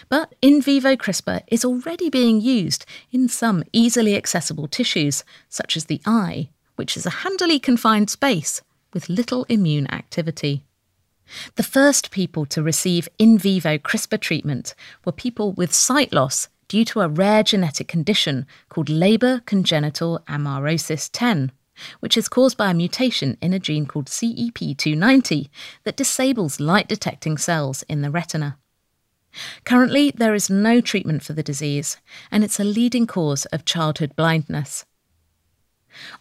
But 0.08 0.34
in 0.42 0.60
vivo 0.60 0.96
CRISPR 0.96 1.42
is 1.48 1.64
already 1.64 2.10
being 2.10 2.40
used 2.40 2.84
in 3.10 3.28
some 3.28 3.64
easily 3.72 4.16
accessible 4.16 4.68
tissues, 4.68 5.24
such 5.48 5.76
as 5.76 5.86
the 5.86 6.00
eye, 6.04 6.50
which 6.76 6.96
is 6.96 7.06
a 7.06 7.10
handily 7.24 7.58
confined 7.58 8.10
space 8.10 8.60
with 8.92 9.08
little 9.08 9.44
immune 9.48 9.86
activity. 9.90 10.64
The 11.56 11.62
first 11.62 12.10
people 12.10 12.46
to 12.46 12.62
receive 12.62 13.08
in 13.18 13.38
vivo 13.38 13.78
CRISPR 13.78 14.20
treatment 14.20 14.74
were 15.04 15.12
people 15.12 15.52
with 15.52 15.74
sight 15.74 16.12
loss 16.12 16.48
due 16.68 16.84
to 16.86 17.00
a 17.00 17.08
rare 17.08 17.42
genetic 17.42 17.88
condition 17.88 18.46
called 18.68 18.88
Leber 18.88 19.44
congenital 19.46 20.20
amaurosis 20.28 21.08
10, 21.12 21.52
which 22.00 22.16
is 22.16 22.28
caused 22.28 22.56
by 22.56 22.70
a 22.70 22.74
mutation 22.74 23.36
in 23.40 23.52
a 23.52 23.58
gene 23.58 23.86
called 23.86 24.06
CEP290 24.06 25.48
that 25.84 25.96
disables 25.96 26.60
light 26.60 26.88
detecting 26.88 27.38
cells 27.38 27.82
in 27.84 28.02
the 28.02 28.10
retina. 28.10 28.58
Currently, 29.64 30.12
there 30.12 30.34
is 30.34 30.50
no 30.50 30.80
treatment 30.80 31.22
for 31.22 31.32
the 31.32 31.42
disease, 31.42 31.98
and 32.30 32.42
it's 32.42 32.58
a 32.58 32.64
leading 32.64 33.06
cause 33.06 33.44
of 33.46 33.64
childhood 33.64 34.16
blindness. 34.16 34.84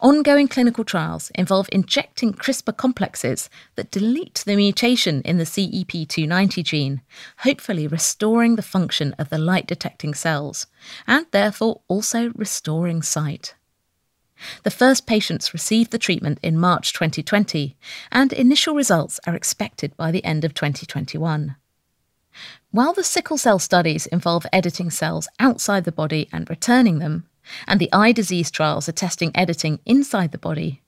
Ongoing 0.00 0.48
clinical 0.48 0.84
trials 0.84 1.30
involve 1.34 1.68
injecting 1.70 2.32
CRISPR 2.32 2.76
complexes 2.76 3.50
that 3.76 3.90
delete 3.90 4.42
the 4.46 4.56
mutation 4.56 5.22
in 5.22 5.38
the 5.38 5.44
CEP290 5.44 6.64
gene, 6.64 7.02
hopefully 7.38 7.86
restoring 7.86 8.56
the 8.56 8.62
function 8.62 9.14
of 9.18 9.28
the 9.28 9.38
light 9.38 9.66
detecting 9.66 10.14
cells, 10.14 10.66
and 11.06 11.26
therefore 11.30 11.82
also 11.86 12.30
restoring 12.34 13.02
sight. 13.02 13.54
The 14.62 14.70
first 14.70 15.06
patients 15.06 15.52
received 15.52 15.90
the 15.90 15.98
treatment 15.98 16.38
in 16.42 16.58
March 16.58 16.92
2020, 16.92 17.76
and 18.12 18.32
initial 18.32 18.74
results 18.74 19.18
are 19.26 19.34
expected 19.34 19.96
by 19.96 20.10
the 20.10 20.24
end 20.24 20.44
of 20.44 20.54
2021. 20.54 21.56
While 22.70 22.92
the 22.92 23.04
sickle 23.04 23.38
cell 23.38 23.58
studies 23.58 24.06
involve 24.06 24.46
editing 24.52 24.90
cells 24.90 25.28
outside 25.40 25.84
the 25.84 25.92
body 25.92 26.28
and 26.32 26.48
returning 26.48 26.98
them, 26.98 27.26
and 27.66 27.80
the 27.80 27.92
eye 27.92 28.12
disease 28.12 28.50
trials 28.50 28.88
are 28.88 28.92
testing 28.92 29.32
editing 29.34 29.80
inside 29.86 30.32
the 30.32 30.38
body, 30.38 30.82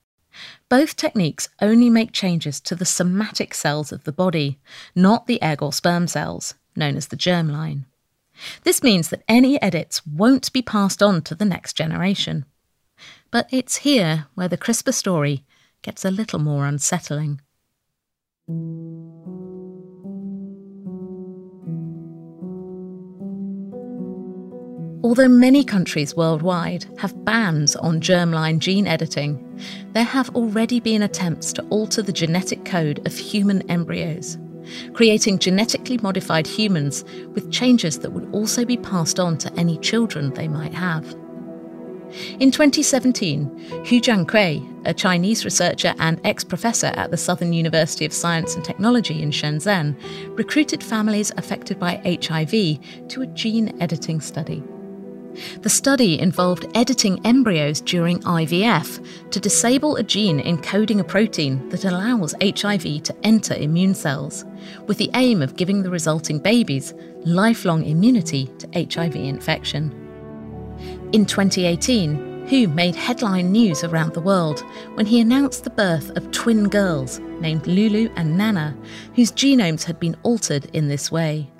both 0.69 0.95
techniques 0.95 1.49
only 1.61 1.89
make 1.89 2.13
changes 2.13 2.61
to 2.61 2.75
the 2.75 2.85
somatic 2.85 3.53
cells 3.53 3.91
of 3.91 4.05
the 4.05 4.13
body, 4.13 4.59
not 4.95 5.27
the 5.27 5.41
egg 5.41 5.61
or 5.61 5.73
sperm 5.73 6.07
cells, 6.07 6.53
known 6.75 6.95
as 6.95 7.07
the 7.07 7.17
germline. 7.17 7.85
This 8.63 8.81
means 8.81 9.09
that 9.09 9.23
any 9.27 9.61
edits 9.61 10.05
won't 10.05 10.53
be 10.53 10.61
passed 10.61 11.03
on 11.03 11.21
to 11.23 11.35
the 11.35 11.45
next 11.45 11.73
generation. 11.73 12.45
But 13.31 13.47
it's 13.49 13.77
here 13.77 14.27
where 14.35 14.49
the 14.49 14.57
CRISPR 14.57 14.93
story 14.93 15.45
gets 15.83 16.03
a 16.03 16.11
little 16.11 16.39
more 16.39 16.65
unsettling. 16.65 17.39
Although 25.03 25.29
many 25.29 25.63
countries 25.63 26.15
worldwide 26.15 26.85
have 26.99 27.25
bans 27.25 27.75
on 27.77 28.01
germline 28.01 28.59
gene 28.59 28.85
editing, 28.85 29.39
there 29.93 30.03
have 30.03 30.29
already 30.35 30.81
been 30.81 31.01
attempts 31.01 31.53
to 31.53 31.63
alter 31.69 32.01
the 32.01 32.11
genetic 32.11 32.65
code 32.65 33.05
of 33.07 33.17
human 33.17 33.61
embryos, 33.71 34.37
creating 34.93 35.39
genetically 35.39 35.97
modified 35.99 36.47
humans 36.47 37.05
with 37.33 37.51
changes 37.51 37.99
that 37.99 38.11
would 38.11 38.29
also 38.33 38.65
be 38.65 38.77
passed 38.77 39.19
on 39.19 39.37
to 39.37 39.53
any 39.53 39.77
children 39.79 40.33
they 40.33 40.49
might 40.49 40.73
have. 40.73 41.15
In 42.39 42.51
2017, 42.51 43.45
Hu 43.69 44.01
Jiankui, 44.01 44.67
a 44.85 44.93
Chinese 44.93 45.45
researcher 45.45 45.93
and 45.99 46.19
ex 46.25 46.43
professor 46.43 46.87
at 46.87 47.11
the 47.11 47.17
Southern 47.17 47.53
University 47.53 48.05
of 48.05 48.13
Science 48.13 48.55
and 48.55 48.65
Technology 48.65 49.21
in 49.21 49.31
Shenzhen, 49.31 49.95
recruited 50.37 50.83
families 50.83 51.31
affected 51.37 51.79
by 51.79 52.01
HIV 52.05 52.79
to 53.09 53.21
a 53.21 53.27
gene 53.27 53.79
editing 53.81 54.19
study. 54.19 54.61
The 55.61 55.69
study 55.69 56.19
involved 56.19 56.65
editing 56.75 57.25
embryos 57.25 57.79
during 57.79 58.19
IVF 58.19 59.31
to 59.31 59.39
disable 59.39 59.95
a 59.95 60.03
gene 60.03 60.41
encoding 60.41 60.99
a 60.99 61.05
protein 61.05 61.69
that 61.69 61.85
allows 61.85 62.35
HIV 62.41 63.03
to 63.03 63.15
enter 63.23 63.53
immune 63.53 63.95
cells, 63.95 64.43
with 64.87 64.97
the 64.97 65.11
aim 65.13 65.41
of 65.41 65.55
giving 65.55 65.83
the 65.83 65.89
resulting 65.89 66.39
babies 66.39 66.93
lifelong 67.23 67.85
immunity 67.85 68.49
to 68.59 68.67
HIV 68.73 69.15
infection. 69.15 70.00
In 71.13 71.25
2018, 71.25 72.47
Hu 72.47 72.69
made 72.69 72.95
headline 72.95 73.51
news 73.51 73.83
around 73.83 74.13
the 74.13 74.21
world 74.21 74.61
when 74.93 75.05
he 75.05 75.19
announced 75.19 75.65
the 75.65 75.69
birth 75.69 76.09
of 76.15 76.31
twin 76.31 76.69
girls 76.69 77.19
named 77.41 77.67
Lulu 77.67 78.09
and 78.15 78.37
Nana, 78.37 78.77
whose 79.13 79.29
genomes 79.29 79.83
had 79.83 79.99
been 79.99 80.15
altered 80.23 80.65
in 80.73 80.87
this 80.87 81.11
way. 81.11 81.51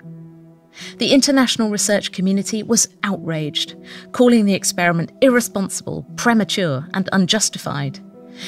The 0.96 1.12
international 1.12 1.68
research 1.68 2.12
community 2.12 2.62
was 2.62 2.88
outraged, 3.02 3.76
calling 4.12 4.46
the 4.46 4.54
experiment 4.54 5.12
irresponsible, 5.20 6.06
premature, 6.16 6.88
and 6.94 7.10
unjustified. 7.12 7.98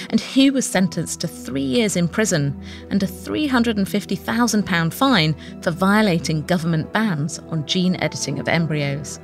And 0.09 0.23
Hu 0.23 0.55
was 0.55 0.65
sentenced 0.65 1.21
to 1.21 1.29
three 1.29 1.61
years 1.61 1.97
in 1.97 2.09
prison 2.09 2.59
and 2.89 3.03
a 3.03 3.07
£350,000 3.07 4.95
fine 4.95 5.35
for 5.61 5.71
violating 5.71 6.47
government 6.47 6.95
bans 6.95 7.41
on 7.51 7.67
gene 7.67 7.97
editing 7.97 8.39
of 8.39 8.49
embryos. 8.49 9.21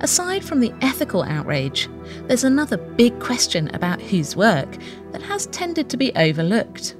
Aside 0.00 0.44
from 0.44 0.60
the 0.60 0.72
ethical 0.80 1.22
outrage, 1.22 1.88
there's 2.26 2.44
another 2.44 2.76
big 2.76 3.18
question 3.20 3.74
about 3.74 4.00
whose 4.00 4.36
work 4.36 4.76
that 5.12 5.22
has 5.22 5.46
tended 5.46 5.88
to 5.90 5.96
be 5.96 6.14
overlooked. 6.16 6.96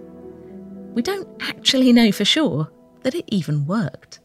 We 0.95 1.03
don't 1.03 1.29
actually 1.43 1.93
know 1.93 2.13
for 2.13 2.25
sure 2.25 2.71
that 3.03 3.15
it 3.15 3.25
even 3.29 3.67
worked. 3.67 4.21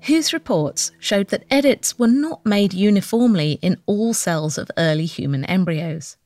Hu's 0.00 0.32
reports 0.32 0.92
showed 1.00 1.28
that 1.28 1.44
edits 1.50 1.98
were 1.98 2.06
not 2.06 2.46
made 2.46 2.72
uniformly 2.72 3.58
in 3.60 3.80
all 3.86 4.14
cells 4.14 4.56
of 4.56 4.70
early 4.78 5.06
human 5.06 5.44
embryos. 5.46 6.16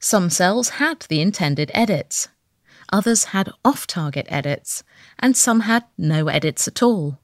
Some 0.00 0.30
cells 0.30 0.70
had 0.70 1.00
the 1.08 1.20
intended 1.20 1.70
edits, 1.74 2.28
others 2.90 3.24
had 3.24 3.50
off 3.64 3.86
target 3.86 4.26
edits, 4.28 4.84
and 5.18 5.36
some 5.36 5.60
had 5.60 5.84
no 5.98 6.28
edits 6.28 6.66
at 6.66 6.82
all. 6.82 7.18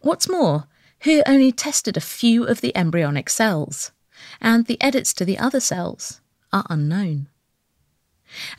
What's 0.00 0.28
more, 0.28 0.66
He 0.98 1.22
only 1.26 1.52
tested 1.52 1.96
a 1.96 2.00
few 2.00 2.44
of 2.44 2.60
the 2.60 2.76
embryonic 2.76 3.28
cells, 3.30 3.92
and 4.40 4.66
the 4.66 4.80
edits 4.82 5.12
to 5.14 5.24
the 5.24 5.38
other 5.38 5.60
cells 5.60 6.20
are 6.52 6.66
unknown. 6.70 7.28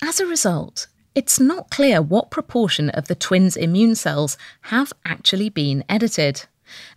As 0.01 0.19
a 0.19 0.25
result, 0.25 0.87
it's 1.15 1.39
not 1.39 1.71
clear 1.71 2.01
what 2.01 2.31
proportion 2.31 2.89
of 2.91 3.07
the 3.07 3.15
twins' 3.15 3.57
immune 3.57 3.95
cells 3.95 4.37
have 4.61 4.93
actually 5.03 5.49
been 5.49 5.83
edited, 5.89 6.45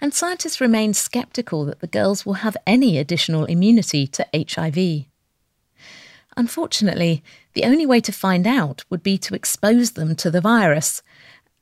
and 0.00 0.12
scientists 0.12 0.61
remain 0.61 0.92
sceptical 0.94 1.64
that 1.64 1.80
the 1.80 1.87
girls 1.87 2.26
will 2.26 2.35
have 2.35 2.56
any 2.66 2.98
additional 2.98 3.46
immunity 3.46 4.06
to 4.06 4.26
HIV. 4.35 5.06
Unfortunately, 6.37 7.24
the 7.54 7.64
only 7.64 7.87
way 7.87 8.00
to 8.00 8.12
find 8.12 8.46
out 8.46 8.85
would 8.88 9.02
be 9.02 9.18
to 9.18 9.35
expose 9.35 9.92
them 9.92 10.14
to 10.16 10.30
the 10.30 10.40
virus, 10.40 11.02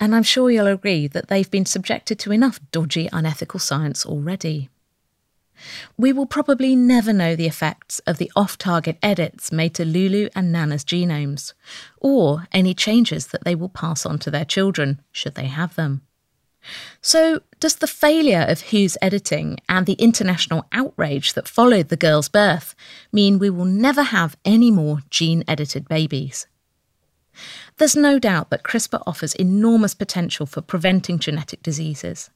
and 0.01 0.15
I'm 0.15 0.23
sure 0.23 0.51
you'll 0.51 0.67
agree 0.67 1.07
that 1.09 1.29
they've 1.29 1.51
been 1.51 1.67
subjected 1.67 2.19
to 2.21 2.33
enough 2.33 2.61
dodgy, 2.71 3.09
unethical 3.13 3.61
science 3.61 4.07
already. 4.07 4.69
We 5.97 6.13
will 6.13 6.27
probably 6.27 6.77
never 6.77 7.13
know 7.13 7.35
the 7.35 7.47
effects 7.47 7.99
of 8.01 8.19
the 8.19 8.31
off 8.37 8.59
target 8.59 8.97
edits 9.03 9.51
made 9.51 9.75
to 9.75 9.85
Lulu 9.85 10.29
and 10.35 10.53
Nana's 10.53 10.85
genomes, 10.85 11.53
or 11.99 12.47
any 12.53 12.75
changes 12.75 13.29
that 13.29 13.45
they 13.45 13.55
will 13.55 13.69
pass 13.69 14.07
on 14.07 14.19
to 14.21 14.31
their 14.31 14.45
children, 14.45 15.01
should 15.11 15.35
they 15.35 15.47
have 15.47 15.75
them. 15.75 16.03
So, 17.01 17.41
does 17.61 17.77
the 17.77 17.87
failure 17.87 18.45
of 18.49 18.61
He's 18.61 18.99
editing 19.01 19.59
and 19.69 19.87
the 19.87 19.95
international 19.95 20.67
outrage 20.73 21.33
that 21.35 21.49
followed 21.49 21.89
the 21.89 21.97
girl's 21.97 22.29
birth 22.29 22.75
mean 23.13 23.39
we 23.39 23.51
will 23.51 23.65
never 23.65 24.03
have 24.03 24.37
any 24.45 24.71
more 24.71 25.01
gene 25.11 25.45
edited 25.49 25.89
babies? 25.89 26.47
There's 27.79 27.97
no 27.97 28.19
doubt 28.19 28.51
that 28.51 28.65
CRISPR 28.65 29.03
offers 29.07 29.35
enormous 29.35 29.95
potential 29.95 30.47
for 30.47 30.61
preventing 30.61 31.21
genetic 31.21 31.63
diseases. 31.63 32.31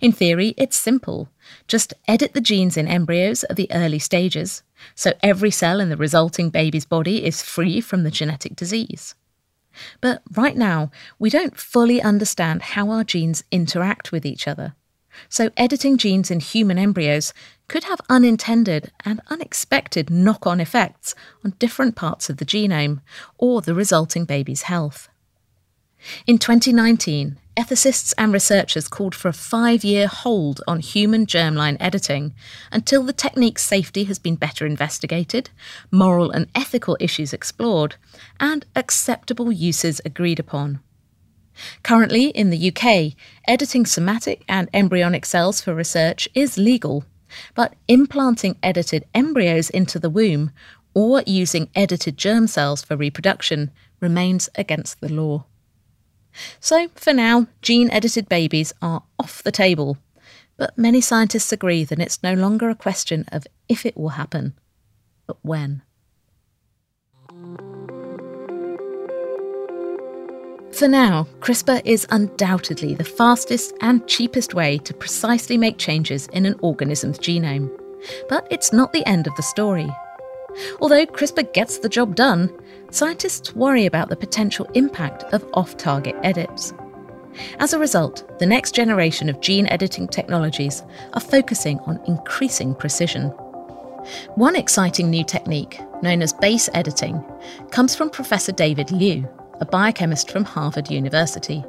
In 0.00 0.12
theory, 0.12 0.54
it's 0.58 0.76
simple. 0.76 1.28
Just 1.68 1.94
edit 2.06 2.34
the 2.34 2.40
genes 2.40 2.76
in 2.76 2.88
embryos 2.88 3.44
at 3.44 3.56
the 3.56 3.70
early 3.72 4.00
stages, 4.00 4.62
so 4.94 5.12
every 5.22 5.50
cell 5.50 5.80
in 5.80 5.88
the 5.88 5.96
resulting 5.96 6.50
baby's 6.50 6.84
body 6.84 7.24
is 7.24 7.42
free 7.42 7.80
from 7.80 8.02
the 8.02 8.10
genetic 8.10 8.56
disease. 8.56 9.14
But 10.00 10.20
right 10.36 10.56
now, 10.56 10.90
we 11.18 11.30
don't 11.30 11.56
fully 11.56 12.02
understand 12.02 12.62
how 12.62 12.90
our 12.90 13.04
genes 13.04 13.44
interact 13.50 14.12
with 14.12 14.26
each 14.26 14.46
other. 14.46 14.74
So, 15.28 15.50
editing 15.56 15.96
genes 15.96 16.30
in 16.30 16.40
human 16.40 16.78
embryos 16.78 17.32
could 17.68 17.84
have 17.84 18.00
unintended 18.08 18.92
and 19.04 19.20
unexpected 19.28 20.10
knock 20.10 20.46
on 20.46 20.60
effects 20.60 21.14
on 21.44 21.54
different 21.58 21.96
parts 21.96 22.28
of 22.28 22.36
the 22.36 22.44
genome 22.44 23.00
or 23.38 23.62
the 23.62 23.74
resulting 23.74 24.24
baby's 24.24 24.62
health. 24.62 25.08
In 26.26 26.38
2019, 26.38 27.38
ethicists 27.56 28.12
and 28.18 28.32
researchers 28.32 28.88
called 28.88 29.14
for 29.14 29.28
a 29.28 29.32
five 29.32 29.84
year 29.84 30.06
hold 30.06 30.60
on 30.66 30.80
human 30.80 31.26
germline 31.26 31.76
editing 31.78 32.34
until 32.70 33.02
the 33.02 33.12
technique's 33.12 33.62
safety 33.62 34.04
has 34.04 34.18
been 34.18 34.36
better 34.36 34.66
investigated, 34.66 35.50
moral 35.90 36.30
and 36.30 36.48
ethical 36.54 36.96
issues 36.98 37.32
explored, 37.32 37.96
and 38.40 38.64
acceptable 38.74 39.52
uses 39.52 40.00
agreed 40.04 40.40
upon. 40.40 40.80
Currently, 41.82 42.28
in 42.28 42.50
the 42.50 42.72
UK, 42.72 43.14
editing 43.46 43.86
somatic 43.86 44.44
and 44.48 44.68
embryonic 44.72 45.26
cells 45.26 45.60
for 45.60 45.74
research 45.74 46.28
is 46.34 46.58
legal, 46.58 47.04
but 47.54 47.74
implanting 47.88 48.56
edited 48.62 49.04
embryos 49.14 49.70
into 49.70 49.98
the 49.98 50.10
womb 50.10 50.50
or 50.94 51.22
using 51.26 51.68
edited 51.74 52.16
germ 52.16 52.46
cells 52.46 52.82
for 52.82 52.96
reproduction 52.96 53.70
remains 54.00 54.48
against 54.54 55.00
the 55.00 55.12
law. 55.12 55.44
So, 56.60 56.88
for 56.94 57.12
now, 57.12 57.46
gene 57.60 57.90
edited 57.90 58.28
babies 58.28 58.72
are 58.80 59.02
off 59.18 59.42
the 59.42 59.52
table. 59.52 59.98
But 60.56 60.76
many 60.78 61.00
scientists 61.00 61.52
agree 61.52 61.84
that 61.84 61.98
it's 61.98 62.22
no 62.22 62.34
longer 62.34 62.70
a 62.70 62.74
question 62.74 63.24
of 63.32 63.46
if 63.68 63.84
it 63.86 63.96
will 63.96 64.10
happen, 64.10 64.54
but 65.26 65.38
when. 65.42 65.82
For 70.82 70.88
now, 70.88 71.28
CRISPR 71.38 71.80
is 71.84 72.08
undoubtedly 72.10 72.96
the 72.96 73.04
fastest 73.04 73.72
and 73.82 74.04
cheapest 74.08 74.52
way 74.52 74.78
to 74.78 74.92
precisely 74.92 75.56
make 75.56 75.78
changes 75.78 76.26
in 76.32 76.44
an 76.44 76.58
organism's 76.60 77.20
genome. 77.20 77.70
But 78.28 78.48
it's 78.50 78.72
not 78.72 78.92
the 78.92 79.06
end 79.06 79.28
of 79.28 79.36
the 79.36 79.44
story. 79.44 79.88
Although 80.80 81.06
CRISPR 81.06 81.52
gets 81.52 81.78
the 81.78 81.88
job 81.88 82.16
done, 82.16 82.50
scientists 82.90 83.54
worry 83.54 83.86
about 83.86 84.08
the 84.08 84.16
potential 84.16 84.66
impact 84.74 85.22
of 85.32 85.48
off 85.54 85.76
target 85.76 86.16
edits. 86.24 86.74
As 87.60 87.72
a 87.72 87.78
result, 87.78 88.36
the 88.40 88.46
next 88.46 88.74
generation 88.74 89.28
of 89.28 89.40
gene 89.40 89.68
editing 89.68 90.08
technologies 90.08 90.82
are 91.12 91.20
focusing 91.20 91.78
on 91.86 92.00
increasing 92.08 92.74
precision. 92.74 93.28
One 94.34 94.56
exciting 94.56 95.10
new 95.10 95.22
technique, 95.22 95.78
known 96.02 96.22
as 96.22 96.32
base 96.32 96.68
editing, 96.74 97.24
comes 97.70 97.94
from 97.94 98.10
Professor 98.10 98.50
David 98.50 98.90
Liu, 98.90 99.28
a 99.62 99.64
biochemist 99.64 100.28
from 100.28 100.44
Harvard 100.44 100.90
University. 100.90 101.64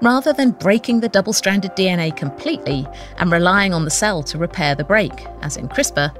Rather 0.00 0.32
than 0.32 0.52
breaking 0.52 1.00
the 1.00 1.08
double 1.08 1.32
stranded 1.32 1.72
DNA 1.72 2.16
completely 2.16 2.86
and 3.18 3.32
relying 3.32 3.74
on 3.74 3.84
the 3.84 3.90
cell 3.90 4.22
to 4.22 4.38
repair 4.38 4.76
the 4.76 4.84
break, 4.84 5.26
as 5.42 5.56
in 5.56 5.68
CRISPR, 5.68 6.14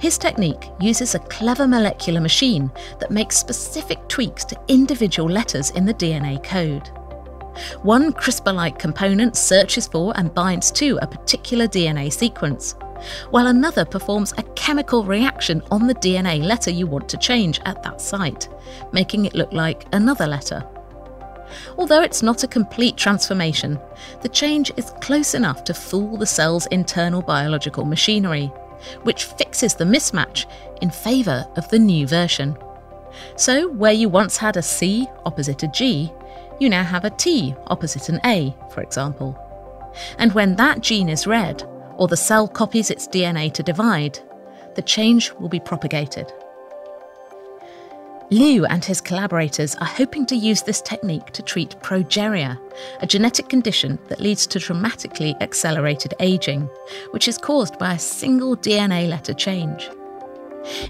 his 0.00 0.16
technique 0.16 0.70
uses 0.80 1.14
a 1.14 1.18
clever 1.18 1.66
molecular 1.66 2.22
machine 2.22 2.72
that 3.00 3.10
makes 3.10 3.36
specific 3.36 3.98
tweaks 4.08 4.46
to 4.46 4.58
individual 4.68 5.28
letters 5.28 5.68
in 5.72 5.84
the 5.84 5.92
DNA 5.92 6.42
code. 6.42 6.88
One 7.82 8.10
CRISPR 8.10 8.54
like 8.54 8.78
component 8.78 9.36
searches 9.36 9.86
for 9.86 10.14
and 10.16 10.32
binds 10.32 10.70
to 10.72 10.98
a 11.02 11.06
particular 11.06 11.68
DNA 11.68 12.10
sequence, 12.10 12.76
while 13.30 13.46
another 13.46 13.84
performs 13.84 14.32
a 14.36 14.42
chemical 14.54 15.04
reaction 15.04 15.62
on 15.70 15.86
the 15.86 15.94
DNA 15.94 16.42
letter 16.42 16.70
you 16.70 16.86
want 16.86 17.08
to 17.08 17.16
change 17.16 17.60
at 17.64 17.82
that 17.82 18.00
site, 18.00 18.48
making 18.92 19.24
it 19.24 19.34
look 19.34 19.52
like 19.52 19.86
another 19.92 20.26
letter. 20.26 20.66
Although 21.78 22.02
it's 22.02 22.22
not 22.22 22.42
a 22.42 22.48
complete 22.48 22.96
transformation, 22.96 23.78
the 24.22 24.28
change 24.28 24.72
is 24.76 24.92
close 25.00 25.34
enough 25.34 25.64
to 25.64 25.74
fool 25.74 26.16
the 26.16 26.26
cell's 26.26 26.66
internal 26.66 27.22
biological 27.22 27.84
machinery 27.84 28.50
which 29.02 29.24
fixes 29.24 29.74
the 29.74 29.84
mismatch 29.84 30.46
in 30.82 30.90
favour 30.90 31.46
of 31.56 31.68
the 31.68 31.78
new 31.78 32.06
version. 32.06 32.56
So, 33.36 33.68
where 33.68 33.92
you 33.92 34.08
once 34.08 34.36
had 34.36 34.56
a 34.56 34.62
C 34.62 35.08
opposite 35.24 35.62
a 35.62 35.68
G, 35.68 36.12
you 36.60 36.68
now 36.68 36.82
have 36.82 37.04
a 37.04 37.10
T 37.10 37.54
opposite 37.66 38.08
an 38.08 38.20
A, 38.24 38.54
for 38.72 38.82
example. 38.82 39.38
And 40.18 40.32
when 40.32 40.56
that 40.56 40.80
gene 40.80 41.08
is 41.08 41.26
read, 41.26 41.68
or 41.96 42.08
the 42.08 42.16
cell 42.16 42.48
copies 42.48 42.90
its 42.90 43.08
DNA 43.08 43.52
to 43.54 43.62
divide, 43.62 44.18
the 44.74 44.82
change 44.82 45.32
will 45.34 45.48
be 45.48 45.60
propagated. 45.60 46.32
Liu 48.30 48.64
and 48.66 48.84
his 48.84 49.00
collaborators 49.00 49.74
are 49.76 49.86
hoping 49.86 50.24
to 50.26 50.34
use 50.34 50.62
this 50.62 50.80
technique 50.80 51.26
to 51.32 51.42
treat 51.42 51.78
progeria, 51.82 52.58
a 53.00 53.06
genetic 53.06 53.48
condition 53.48 53.98
that 54.08 54.20
leads 54.20 54.46
to 54.46 54.58
dramatically 54.58 55.36
accelerated 55.40 56.14
aging, 56.20 56.62
which 57.10 57.28
is 57.28 57.38
caused 57.38 57.78
by 57.78 57.94
a 57.94 57.98
single 57.98 58.56
DNA 58.56 59.08
letter 59.08 59.34
change. 59.34 59.90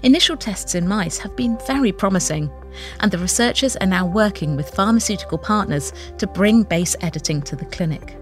Initial 0.03 0.37
tests 0.37 0.75
in 0.75 0.87
mice 0.87 1.17
have 1.17 1.35
been 1.35 1.59
very 1.67 1.91
promising, 1.91 2.49
and 3.01 3.11
the 3.11 3.17
researchers 3.17 3.75
are 3.77 3.87
now 3.87 4.05
working 4.05 4.55
with 4.55 4.73
pharmaceutical 4.73 5.37
partners 5.37 5.91
to 6.17 6.27
bring 6.27 6.63
base 6.63 6.95
editing 7.01 7.41
to 7.41 7.55
the 7.57 7.65
clinic. 7.65 8.17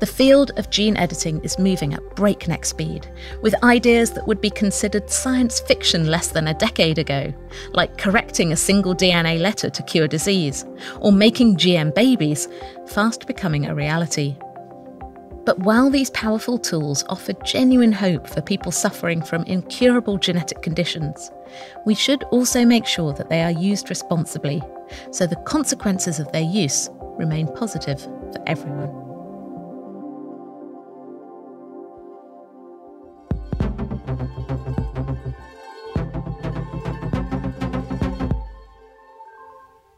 The 0.00 0.06
field 0.06 0.52
of 0.56 0.70
gene 0.70 0.96
editing 0.96 1.42
is 1.42 1.58
moving 1.58 1.94
at 1.94 2.16
breakneck 2.16 2.64
speed, 2.64 3.06
with 3.42 3.62
ideas 3.62 4.12
that 4.12 4.26
would 4.26 4.40
be 4.40 4.50
considered 4.50 5.10
science 5.10 5.60
fiction 5.60 6.06
less 6.06 6.28
than 6.28 6.48
a 6.48 6.54
decade 6.54 6.98
ago, 6.98 7.32
like 7.72 7.98
correcting 7.98 8.52
a 8.52 8.56
single 8.56 8.94
DNA 8.94 9.40
letter 9.40 9.70
to 9.70 9.82
cure 9.82 10.08
disease, 10.08 10.64
or 11.00 11.12
making 11.12 11.56
GM 11.56 11.94
babies, 11.94 12.48
fast 12.86 13.26
becoming 13.26 13.66
a 13.66 13.74
reality. 13.74 14.36
But 15.44 15.58
while 15.58 15.90
these 15.90 16.10
powerful 16.10 16.58
tools 16.58 17.04
offer 17.10 17.34
genuine 17.44 17.92
hope 17.92 18.26
for 18.26 18.40
people 18.40 18.72
suffering 18.72 19.22
from 19.22 19.42
incurable 19.42 20.16
genetic 20.16 20.62
conditions, 20.62 21.30
we 21.84 21.94
should 21.94 22.22
also 22.24 22.64
make 22.64 22.86
sure 22.86 23.12
that 23.12 23.28
they 23.28 23.42
are 23.42 23.50
used 23.50 23.90
responsibly, 23.90 24.62
so 25.10 25.26
the 25.26 25.36
consequences 25.36 26.18
of 26.18 26.32
their 26.32 26.42
use 26.42 26.88
remain 27.18 27.46
positive 27.48 28.00
for 28.00 28.42
everyone. 28.46 29.03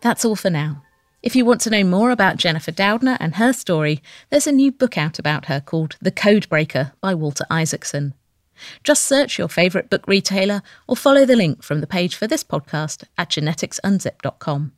That's 0.06 0.24
all 0.24 0.36
for 0.36 0.50
now. 0.50 0.84
If 1.20 1.34
you 1.34 1.44
want 1.44 1.60
to 1.62 1.70
know 1.70 1.82
more 1.82 2.12
about 2.12 2.36
Jennifer 2.36 2.70
Doudna 2.70 3.16
and 3.18 3.34
her 3.34 3.52
story, 3.52 4.00
there's 4.30 4.46
a 4.46 4.52
new 4.52 4.70
book 4.70 4.96
out 4.96 5.18
about 5.18 5.46
her 5.46 5.60
called 5.60 5.96
The 6.00 6.12
Codebreaker 6.12 6.92
by 7.00 7.12
Walter 7.12 7.44
Isaacson. 7.50 8.14
Just 8.84 9.04
search 9.04 9.36
your 9.36 9.48
favourite 9.48 9.90
book 9.90 10.06
retailer 10.06 10.62
or 10.86 10.94
follow 10.94 11.24
the 11.24 11.34
link 11.34 11.64
from 11.64 11.80
the 11.80 11.88
page 11.88 12.14
for 12.14 12.28
this 12.28 12.44
podcast 12.44 13.02
at 13.18 13.30
geneticsunzip.com. 13.30 14.74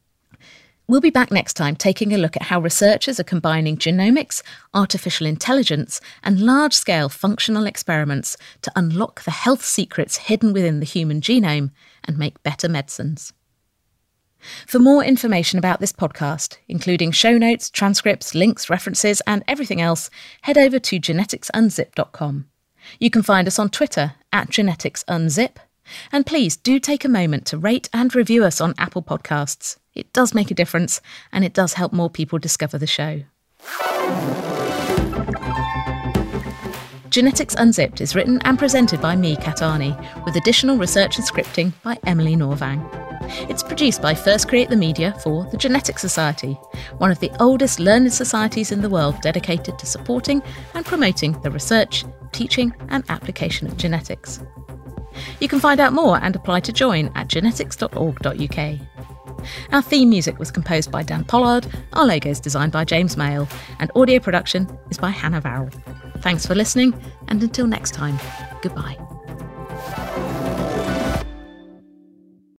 We'll 0.86 1.02
be 1.02 1.10
back 1.10 1.30
next 1.30 1.52
time 1.58 1.76
taking 1.76 2.14
a 2.14 2.16
look 2.16 2.34
at 2.36 2.44
how 2.44 2.62
researchers 2.62 3.20
are 3.20 3.24
combining 3.24 3.76
genomics, 3.76 4.42
artificial 4.72 5.26
intelligence, 5.26 6.00
and 6.24 6.40
large 6.40 6.72
scale 6.72 7.10
functional 7.10 7.66
experiments 7.66 8.38
to 8.62 8.72
unlock 8.74 9.24
the 9.24 9.30
health 9.30 9.62
secrets 9.62 10.16
hidden 10.16 10.54
within 10.54 10.80
the 10.80 10.86
human 10.86 11.20
genome 11.20 11.70
and 12.04 12.16
make 12.16 12.42
better 12.42 12.66
medicines. 12.66 13.34
For 14.66 14.78
more 14.78 15.04
information 15.04 15.58
about 15.58 15.80
this 15.80 15.92
podcast, 15.92 16.56
including 16.68 17.10
show 17.10 17.36
notes, 17.36 17.70
transcripts, 17.70 18.34
links, 18.34 18.70
references, 18.70 19.20
and 19.26 19.42
everything 19.48 19.80
else, 19.80 20.10
head 20.42 20.56
over 20.56 20.78
to 20.78 21.00
geneticsunzip.com. 21.00 22.46
You 22.98 23.10
can 23.10 23.22
find 23.22 23.46
us 23.46 23.58
on 23.58 23.68
Twitter 23.68 24.14
at 24.32 24.50
geneticsunzip. 24.50 25.56
And 26.12 26.26
please 26.26 26.56
do 26.56 26.78
take 26.78 27.04
a 27.04 27.08
moment 27.08 27.46
to 27.46 27.58
rate 27.58 27.88
and 27.92 28.14
review 28.14 28.44
us 28.44 28.60
on 28.60 28.74
Apple 28.78 29.02
Podcasts. 29.02 29.78
It 29.94 30.12
does 30.12 30.34
make 30.34 30.50
a 30.50 30.54
difference 30.54 31.00
and 31.32 31.44
it 31.44 31.54
does 31.54 31.74
help 31.74 31.92
more 31.92 32.10
people 32.10 32.38
discover 32.38 32.78
the 32.78 32.86
show. 32.86 33.24
Genetics 37.18 37.56
Unzipped 37.56 38.00
is 38.00 38.14
written 38.14 38.40
and 38.44 38.56
presented 38.56 39.00
by 39.00 39.16
me, 39.16 39.34
Kat 39.34 39.56
Arney, 39.56 39.92
with 40.24 40.36
additional 40.36 40.76
research 40.76 41.18
and 41.18 41.26
scripting 41.26 41.72
by 41.82 41.98
Emily 42.06 42.36
Norvang. 42.36 42.80
It's 43.50 43.64
produced 43.64 44.00
by 44.00 44.14
First 44.14 44.48
Create 44.48 44.70
the 44.70 44.76
Media 44.76 45.12
for 45.24 45.44
the 45.46 45.56
Genetic 45.56 45.98
Society, 45.98 46.52
one 46.98 47.10
of 47.10 47.18
the 47.18 47.32
oldest 47.40 47.80
learned 47.80 48.12
societies 48.12 48.70
in 48.70 48.82
the 48.82 48.88
world 48.88 49.20
dedicated 49.20 49.80
to 49.80 49.84
supporting 49.84 50.40
and 50.74 50.86
promoting 50.86 51.32
the 51.42 51.50
research, 51.50 52.04
teaching, 52.30 52.72
and 52.88 53.02
application 53.08 53.66
of 53.66 53.76
genetics. 53.76 54.38
You 55.40 55.48
can 55.48 55.58
find 55.58 55.80
out 55.80 55.92
more 55.92 56.20
and 56.22 56.36
apply 56.36 56.60
to 56.60 56.72
join 56.72 57.10
at 57.16 57.26
genetics.org.uk. 57.26 58.78
Our 59.72 59.82
theme 59.82 60.10
music 60.10 60.38
was 60.38 60.50
composed 60.50 60.90
by 60.90 61.02
Dan 61.02 61.24
Pollard, 61.24 61.66
our 61.92 62.06
logo 62.06 62.30
is 62.30 62.40
designed 62.40 62.72
by 62.72 62.84
James 62.84 63.16
Mail, 63.16 63.48
and 63.78 63.90
audio 63.94 64.18
production 64.18 64.68
is 64.90 64.98
by 64.98 65.10
Hannah 65.10 65.40
Varrell. 65.40 65.72
Thanks 66.22 66.46
for 66.46 66.54
listening, 66.54 66.94
and 67.28 67.42
until 67.42 67.66
next 67.66 67.94
time, 67.94 68.18
goodbye. 68.62 69.07